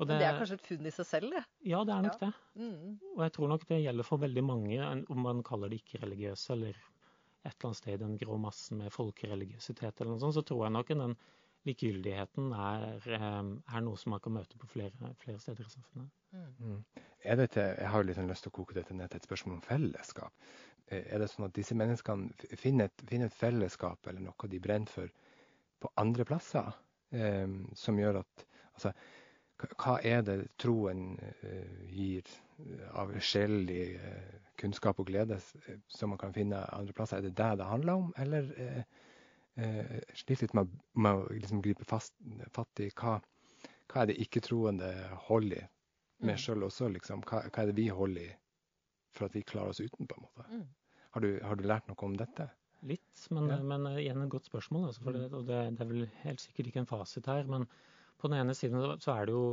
Og 0.00 0.08
det, 0.08 0.14
men 0.14 0.22
det 0.22 0.26
er 0.26 0.38
kanskje 0.40 0.56
et 0.56 0.64
funn 0.66 0.88
i 0.88 0.90
seg 0.94 1.06
selv, 1.06 1.34
det? 1.36 1.42
Ja, 1.68 1.82
det 1.86 1.92
er 1.94 2.06
nok 2.06 2.22
ja. 2.22 2.30
det. 2.30 2.62
Mm. 2.62 2.94
Og 3.12 3.20
jeg 3.22 3.34
tror 3.36 3.52
nok 3.52 3.66
det 3.68 3.82
gjelder 3.84 4.08
for 4.08 4.22
veldig 4.22 4.42
mange, 4.42 4.88
om 5.12 5.20
man 5.22 5.44
kaller 5.46 5.70
det 5.70 5.82
ikke-religiøse 5.82 6.56
eller 6.56 6.80
et 7.42 7.52
eller 7.52 7.68
annet 7.68 7.78
sted 7.78 7.94
i 7.94 8.00
den 8.00 8.16
grå 8.18 8.38
massen 8.40 8.80
med 8.82 8.94
folkereligiøsitet 8.94 10.00
eller 10.00 10.14
noe 10.14 10.22
sånt, 10.22 10.36
så 10.38 10.44
tror 10.46 10.64
jeg 10.66 10.74
nok 10.74 10.90
den 10.94 11.14
likegyldigheten 11.68 12.50
er, 12.58 12.84
eh, 13.06 13.38
er, 13.76 13.80
noe 13.86 13.98
som 14.00 14.14
man 14.14 14.22
kan 14.22 14.34
møte 14.34 14.58
på 14.58 14.68
flere, 14.70 15.12
flere 15.22 15.38
steder 15.42 15.66
i 15.66 15.74
samfunnet. 15.76 16.10
Mm. 16.32 16.50
mm. 16.58 17.02
Er 17.22 17.38
dette, 17.38 17.66
jeg 17.78 17.90
har 17.92 18.02
jo 18.02 18.08
litt 18.08 18.18
lyst 18.26 18.46
til 18.46 18.50
å 18.50 18.56
koke 18.56 18.74
dette 18.74 18.94
ned 18.98 19.12
til 19.12 19.20
et 19.20 19.28
spørsmål 19.28 19.60
om 19.60 19.66
fellesskap. 19.66 20.48
Eh, 20.88 21.04
er 21.04 21.22
det 21.22 21.30
sånn 21.30 21.46
at 21.46 21.54
disse 21.58 21.76
menneskene 21.78 22.56
finner 22.58 22.90
et, 22.90 23.04
finner 23.06 23.30
et 23.30 23.38
fellesskap 23.38 24.10
eller 24.10 24.24
noe 24.26 24.50
de 24.50 24.62
brenner 24.62 24.90
for 24.90 25.12
på 25.82 25.90
andre 26.00 26.26
plasser, 26.28 26.72
eh, 27.14 27.48
som 27.78 28.00
gjør 28.00 28.22
at 28.24 28.48
Altså, 28.72 28.88
hva 29.78 29.98
er 30.08 30.22
det 30.24 30.36
troen 30.58 31.18
eh, 31.20 31.82
gir 31.92 32.28
av 32.98 33.12
sjelelig 33.20 33.98
eh, 33.98 34.38
kunnskap 34.58 35.00
og 35.02 35.10
glede 35.10 35.36
eh, 35.36 35.80
som 35.92 36.12
man 36.12 36.20
kan 36.20 36.34
finne 36.34 36.62
andre 36.72 36.94
plasser? 36.96 37.18
Er 37.18 37.28
det 37.28 37.36
det 37.38 37.50
det 37.60 37.68
handler 37.68 38.00
om, 38.00 38.14
eller 38.16 38.48
eh, 38.56 38.82
eh, 39.60 39.98
sliter 40.14 40.46
litt 40.46 40.56
med, 40.58 40.72
med 40.94 41.20
å 41.20 41.28
liksom 41.36 41.62
gripe 41.64 41.86
fast, 41.88 42.16
fatt 42.56 42.82
i 42.82 42.90
hva, 42.90 43.18
hva 43.92 44.02
er 44.02 44.10
det 44.10 44.20
ikke-troende 44.24 44.92
holder 45.28 45.62
i 45.62 45.68
med 46.22 46.36
mm. 46.36 46.42
sjøl 46.44 46.66
også? 46.68 46.88
Liksom? 46.96 47.24
Hva, 47.26 47.44
hva, 47.48 47.62
er 47.62 47.70
det 47.70 47.78
vi 47.78 47.88
holder 47.92 48.30
i 48.30 48.32
for 49.12 49.28
at 49.28 49.36
vi 49.36 49.44
klarer 49.46 49.74
oss 49.74 49.82
uten? 49.82 50.08
på 50.08 50.18
en 50.18 50.26
måte? 50.26 50.48
Mm. 50.48 50.66
Har, 51.12 51.20
du, 51.20 51.32
har, 51.44 51.58
du, 51.58 51.66
lært 51.68 51.88
noe 51.90 52.06
om 52.06 52.16
dette? 52.16 52.48
Litt, 52.88 53.24
men, 53.30 53.48
ja. 53.52 53.60
men 53.62 53.86
uh, 53.86 54.00
igjen 54.00 54.24
et 54.24 54.32
godt 54.32 54.48
spørsmål. 54.50 54.88
Altså, 54.90 55.04
det, 55.06 55.24
mm. 55.28 55.38
og 55.38 55.48
det, 55.48 55.58
det, 55.78 55.84
er 55.84 55.90
vel 55.90 56.06
helt 56.24 56.42
sikkert 56.42 56.70
ikke 56.70 56.82
en 56.82 56.92
fasit 56.92 57.30
her. 57.30 57.48
men 57.50 57.68
på 58.22 58.28
den 58.30 58.38
ene 58.38 58.54
siden 58.54 58.78
så 59.02 59.16
er 59.16 59.26
det 59.26 59.32
jo 59.34 59.46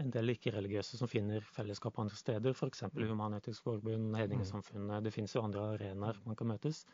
en 0.00 0.12
del 0.14 0.32
ikke-religiøse 0.32 0.96
som 0.96 1.08
finner 1.10 1.44
fellesskap 1.52 1.98
andre 2.00 2.16
steder, 2.16 2.54
f.eks. 2.56 2.86
Mm. 2.88 3.02
Human-Etisk 3.10 3.66
Forbund, 3.66 4.14
Hedningesamfunnet. 4.16 5.04
Det 5.04 5.12
finnes 5.12 5.34
jo 5.36 5.42
andre 5.44 5.66
arenaer 5.74 6.20
man 6.24 6.38
kan 6.38 6.48
møtes. 6.48 6.86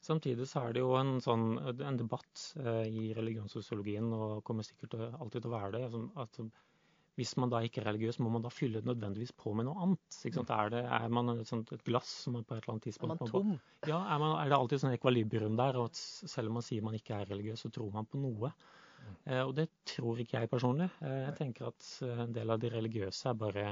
Samtidig 0.00 0.46
så 0.48 0.62
er 0.64 0.72
det 0.72 0.80
jo 0.80 0.94
en, 0.96 1.18
sånn, 1.20 1.58
en 1.68 2.00
debatt 2.00 2.46
eh, 2.56 2.86
i 2.88 3.10
religionssosiologien, 3.16 4.08
og 4.16 4.40
kommer 4.48 4.64
sikkert 4.64 4.96
alltid 5.10 5.42
til 5.42 5.50
å 5.50 5.58
være 5.58 5.74
det, 5.76 6.04
at 6.24 6.40
hvis 7.20 7.36
man 7.40 7.52
da 7.52 7.60
ikke 7.64 7.82
er 7.82 7.90
religiøs, 7.90 8.18
må 8.24 8.32
man 8.32 8.44
da 8.44 8.50
fylle 8.52 8.80
det 8.80 8.88
nødvendigvis 8.88 9.34
på 9.36 9.52
med 9.56 9.68
noe 9.68 9.84
annet. 9.84 10.18
Er, 10.40 10.72
det, 10.72 10.80
er, 10.82 11.08
man 11.12 11.34
et, 11.36 11.84
glass 11.84 12.12
som 12.24 12.38
man 12.38 12.46
på 12.48 12.56
et 12.56 12.62
eller 12.62 12.74
annet 12.74 12.86
tidspunkt 12.88 13.12
Er 13.12 13.20
man 13.20 13.32
tom? 13.32 13.54
Ja, 13.84 13.98
er, 14.00 14.22
man, 14.22 14.36
er 14.40 14.50
det 14.50 14.56
alltid 14.56 14.82
sånn 14.82 14.96
ekvilibrium 14.96 15.58
der, 15.60 15.78
og 15.80 15.90
at 15.90 16.00
selv 16.00 16.50
om 16.50 16.58
man 16.58 16.66
sier 16.66 16.86
man 16.86 16.96
ikke 16.96 17.18
er 17.18 17.28
religiøs, 17.28 17.66
så 17.66 17.72
tror 17.74 17.92
man 17.94 18.08
på 18.08 18.20
noe. 18.22 18.52
Mm. 19.00 19.14
Eh, 19.26 19.42
og 19.44 19.54
det 19.58 19.68
tror 19.88 20.20
ikke 20.22 20.40
jeg 20.40 20.52
personlig. 20.52 20.88
Eh, 21.04 21.20
jeg 21.26 21.36
tenker 21.42 21.70
at 21.70 21.92
eh, 22.06 22.24
en 22.26 22.34
del 22.36 22.56
av 22.56 22.60
de 22.62 22.72
religiøse 22.72 23.30
er 23.30 23.40
bare 23.44 23.66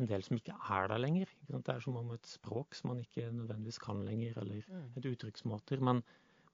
en 0.00 0.08
del 0.08 0.24
som 0.24 0.38
ikke 0.38 0.56
er 0.56 0.88
der 0.88 1.02
lenger. 1.02 1.32
Det 1.50 1.62
er 1.68 1.82
som 1.84 1.98
om 2.00 2.12
et 2.14 2.28
språk 2.28 2.76
som 2.78 2.92
man 2.92 3.02
ikke 3.02 3.28
nødvendigvis 3.28 3.80
kan 3.82 4.00
lenger, 4.06 4.38
eller 4.44 4.64
mm. 4.68 4.90
et 5.00 5.08
uttrykksmåter. 5.12 5.82
Men, 5.84 6.02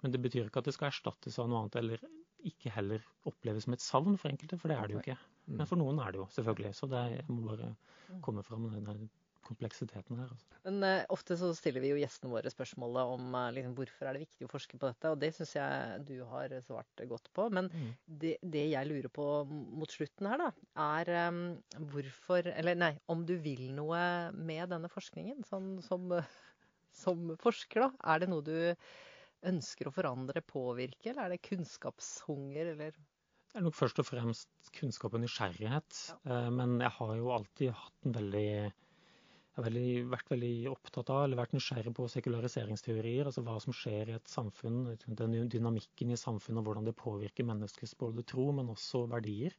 men, 0.02 0.14
det 0.14 0.22
betyr 0.24 0.48
ikke 0.48 0.64
at 0.64 0.70
det 0.70 0.74
skal 0.78 0.90
erstattes 0.90 1.38
av 1.38 1.50
noe 1.50 1.64
annet, 1.64 1.78
eller 1.82 2.06
ikke 2.48 2.72
heller 2.74 3.04
oppleves 3.28 3.66
som 3.66 3.74
et 3.74 3.82
savn 3.82 4.16
for 4.18 4.30
enkelte, 4.30 4.58
for 4.58 4.70
det 4.70 4.78
er 4.78 4.88
det 4.88 4.96
jo 4.96 5.04
ikke. 5.04 5.18
Men 5.48 5.68
for 5.68 5.80
noen 5.80 6.00
er 6.04 6.12
det 6.12 6.20
jo, 6.20 6.28
selvfølgelig. 6.34 6.74
Så 6.76 6.90
det, 6.90 7.06
jeg 7.14 7.24
må 7.30 7.40
bare 7.46 7.72
mm. 7.72 8.20
komme 8.24 8.44
fram 8.46 8.68
med 8.68 8.84
den 8.88 9.08
kompleksiteten 9.48 10.18
her. 10.20 10.28
Altså. 10.34 10.58
Men 10.66 10.84
uh, 10.84 11.04
ofte 11.14 11.36
så 11.40 11.50
stiller 11.56 11.82
vi 11.84 11.92
jo 11.92 12.00
gjestene 12.00 12.32
våre 12.32 12.52
spørsmålet 12.52 13.12
om 13.14 13.36
uh, 13.36 13.46
liksom, 13.56 13.74
hvorfor 13.78 14.08
er 14.08 14.16
det 14.16 14.24
viktig 14.26 14.46
å 14.46 14.50
forske 14.52 14.80
på 14.80 14.90
dette, 14.90 15.12
og 15.12 15.22
det 15.22 15.32
syns 15.36 15.54
jeg 15.56 16.04
du 16.08 16.14
har 16.28 16.52
svart 16.66 17.04
godt 17.10 17.30
på. 17.36 17.48
Men 17.54 17.70
mm. 17.72 17.88
det, 18.24 18.34
det, 18.42 18.66
jeg 18.74 18.90
lurer 18.90 19.12
på 19.14 19.28
mot 19.48 19.94
slutten 19.94 20.30
her, 20.30 20.44
da, 20.44 20.50
er 20.98 21.12
um, 21.30 21.42
hvorfor 21.94 22.50
Eller 22.54 22.78
nei, 22.78 22.92
om 23.12 23.24
du 23.28 23.36
vil 23.42 23.70
noe 23.76 24.00
med 24.36 24.68
denne 24.74 24.90
forskningen 24.92 25.46
sånn, 25.48 25.76
som, 25.84 26.10
som 27.04 27.30
forsker, 27.40 27.86
da. 27.86 28.14
Er 28.14 28.24
det 28.24 28.32
noe 28.32 28.44
du 28.44 28.58
ønsker 29.48 29.88
å 29.88 29.94
forandre, 29.94 30.42
påvirke, 30.42 31.12
eller 31.12 31.28
er 31.28 31.36
det 31.36 31.44
kunnskapshunger, 31.46 32.74
eller 32.74 32.96
Det 33.48 33.60
er 33.60 33.64
nok 33.64 33.76
først 33.78 34.00
og 34.02 34.06
fremst 34.06 34.72
kunnskap 34.76 35.14
og 35.16 35.22
nysgjerrighet. 35.24 36.02
Ja. 36.26 36.44
Eh, 36.44 36.50
men 36.54 36.76
jeg 36.84 36.92
har 36.98 37.14
jo 37.16 37.32
alltid 37.36 37.72
hatt 37.76 38.08
en 38.08 38.16
veldig 38.18 38.50
har 39.58 39.66
veldig, 39.66 40.04
vært 40.12 40.28
veldig 40.30 40.52
opptatt 40.70 41.08
av, 41.10 41.24
eller 41.24 41.40
vært 41.40 41.54
nysgjerrig 41.56 41.90
på 41.96 42.06
sekulariseringsteorier. 42.12 43.26
Altså 43.26 43.42
hva 43.46 43.56
som 43.62 43.74
skjer 43.74 44.12
i 44.12 44.14
et 44.14 44.30
samfunn, 44.30 44.84
den 45.18 45.34
dynamikken 45.50 46.12
i 46.14 46.18
samfunnet, 46.20 46.60
og 46.60 46.68
hvordan 46.68 46.86
det 46.86 46.94
påvirker 46.98 47.48
menneskets 47.48 47.96
både 47.98 48.22
tro, 48.28 48.52
men 48.54 48.70
også 48.70 49.06
verdier. 49.10 49.56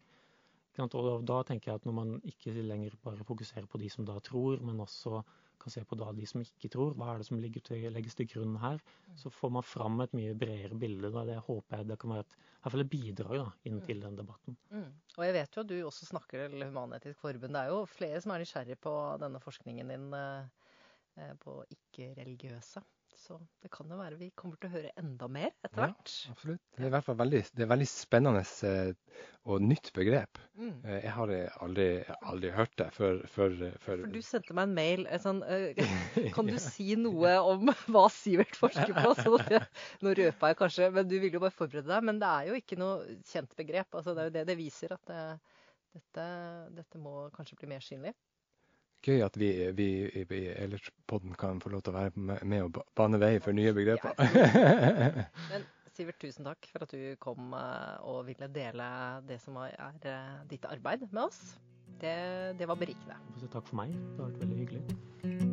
Og 0.86 1.26
da 1.28 1.42
tenker 1.48 1.72
jeg 1.72 1.82
at 1.82 1.86
når 1.88 1.96
man 1.98 2.15
ikke 2.28 2.54
lenger 2.56 2.96
bare 3.04 3.28
fokuserer 3.28 3.68
på 3.70 3.82
de 3.82 3.89
som 3.92 4.08
da 4.08 4.18
tror, 4.24 4.60
men 4.63 4.80
også 4.84 5.22
kan 5.60 5.74
se 5.74 5.84
på 5.84 5.98
da 6.00 6.12
de 6.15 6.26
som 6.30 6.42
ikke 6.44 6.70
tror, 6.72 6.94
hva 6.98 7.13
er 7.13 7.22
det 7.22 7.28
som 7.28 7.39
til, 7.42 7.88
legges 7.92 8.15
til 8.15 8.30
grunn 8.32 8.56
her, 8.62 8.80
så 9.20 9.32
får 9.34 9.52
man 9.58 9.65
fram 9.65 10.00
et 10.06 10.13
mye 10.15 10.36
bredere 10.39 10.78
bilde. 10.80 11.12
Da. 11.12 11.26
Det 11.28 11.39
håper 11.48 11.82
jeg 11.82 11.89
det 11.89 11.98
kan 12.00 12.13
være 12.13 12.26
et, 12.26 12.38
i 12.39 12.62
hvert 12.62 12.76
fall 12.76 12.86
et 12.86 12.92
bidrag 12.94 13.42
da, 13.42 13.48
inn 13.70 13.82
til 13.88 14.06
den 14.06 14.20
debatten. 14.20 14.58
Mm. 14.72 14.94
Og 15.18 15.26
jeg 15.26 15.36
vet 15.36 15.58
jo 15.58 15.65
at 15.65 15.74
du 15.74 15.76
også 15.84 16.08
snakker 16.13 16.46
til 16.46 16.63
Human-Etisk 16.63 17.20
Forbund. 17.20 17.58
Det 17.58 17.65
er 17.65 17.74
jo 17.74 17.84
flere 17.92 18.22
som 18.24 18.36
er 18.36 18.46
nysgjerrig 18.46 18.80
på 18.80 18.96
denne 19.24 19.44
forskningen 19.44 19.92
din 19.96 20.08
eh, 20.15 21.36
på 21.44 21.60
ikke-religiøse. 21.76 22.86
Så 23.30 23.36
det 23.62 23.70
kan 23.70 23.86
jo 23.94 23.98
være 24.00 24.18
vi 24.18 24.32
kommer 24.34 24.58
til 24.58 24.72
å 24.72 24.74
høre 24.74 24.89
enda 24.98 25.28
mer 25.30 25.52
etter 25.62 25.76
hvert. 25.84 26.13
Ja. 26.26 26.32
Absolutt. 26.34 26.62
Det 26.74 26.82
er 26.82 26.88
i 26.88 26.94
hvert 26.96 27.06
fall 27.06 27.18
veldig, 27.20 27.42
det 27.60 27.62
er 27.62 27.70
veldig 27.70 27.88
spennende 27.92 28.42
eh, 28.65 29.20
og 29.54 29.62
nytt 29.62 29.92
begrep. 29.94 30.39
Mm. 30.58 30.72
Eh, 30.82 30.96
Jeg 31.04 31.12
har 31.13 31.34
aldri, 31.62 31.86
aldri 32.32 32.52
hørt 32.56 32.74
det 32.82 32.88
før, 32.96 33.20
før, 33.30 33.54
før 33.84 34.02
For 34.08 34.15
du 34.15 34.18
sendte 34.26 34.58
meg 34.58 34.65
en 34.72 34.74
mail. 34.80 35.06
eh, 35.06 35.22
Sånn, 35.22 35.44
kan 36.39 36.50
du 36.50 36.58
si 36.63 36.88
noe 36.98 37.36
om 37.52 37.70
hva 37.94 38.08
Sivert 38.18 38.58
forsker 38.58 38.98
på? 38.98 39.13
Så 39.22 39.38
nå 40.02 40.15
røpa 40.24 40.50
jeg 40.50 40.60
kanskje, 40.63 40.89
men 40.98 41.12
du 41.12 41.20
ville 41.20 41.38
jo 41.38 41.44
bare 41.46 41.54
forberede 41.60 41.92
deg. 41.94 42.10
Men 42.10 42.24
det 42.26 42.34
er 42.34 42.50
jo 42.50 42.58
ikke 42.63 42.80
noe 42.82 43.20
kjent 43.30 43.54
begrep. 43.62 43.94
Altså, 43.94 44.18
det 44.18 44.26
er 44.26 44.32
jo 44.32 44.36
det 44.39 44.48
det 44.50 44.58
viser, 44.63 44.98
at 44.98 45.06
det, 45.13 45.22
dette, 46.00 46.28
dette 46.82 47.06
må 47.06 47.28
kanskje 47.38 47.62
bli 47.62 47.70
mer 47.76 47.86
synlig. 47.86 48.18
Gøy 49.05 49.23
at 49.23 49.38
vi, 49.39 49.49
vi 49.75 49.89
i 50.12 50.39
Ellers-podden 50.51 51.35
kan 51.39 51.62
få 51.63 51.71
lov 51.71 51.83
til 51.85 51.95
å 51.95 51.99
være 52.01 52.39
med 52.43 52.63
og 52.65 52.81
bane 52.99 53.19
vei 53.21 53.38
for 53.43 53.55
nye 53.55 53.71
begreper. 53.75 54.15
Men 55.51 55.67
Sivert, 55.99 56.19
tusen 56.21 56.45
takk 56.47 56.67
for 56.71 56.85
at 56.85 56.93
du 56.95 57.15
kom 57.19 57.51
eh, 57.57 57.95
og 58.07 58.21
ville 58.29 58.47
dele 58.55 58.85
det 59.27 59.39
som 59.43 59.57
er 59.59 59.75
eh, 59.75 60.38
ditt 60.47 60.67
arbeid 60.69 61.03
med 61.09 61.25
oss. 61.25 61.41
Det, 61.99 62.15
det 62.55 62.71
var 62.71 62.79
berikende. 62.79 63.19
Takk 63.49 63.67
for 63.67 63.81
meg. 63.83 63.91
Det 64.15 64.23
har 64.23 64.31
vært 64.31 64.43
veldig 64.45 64.59
hyggelig. 64.63 65.48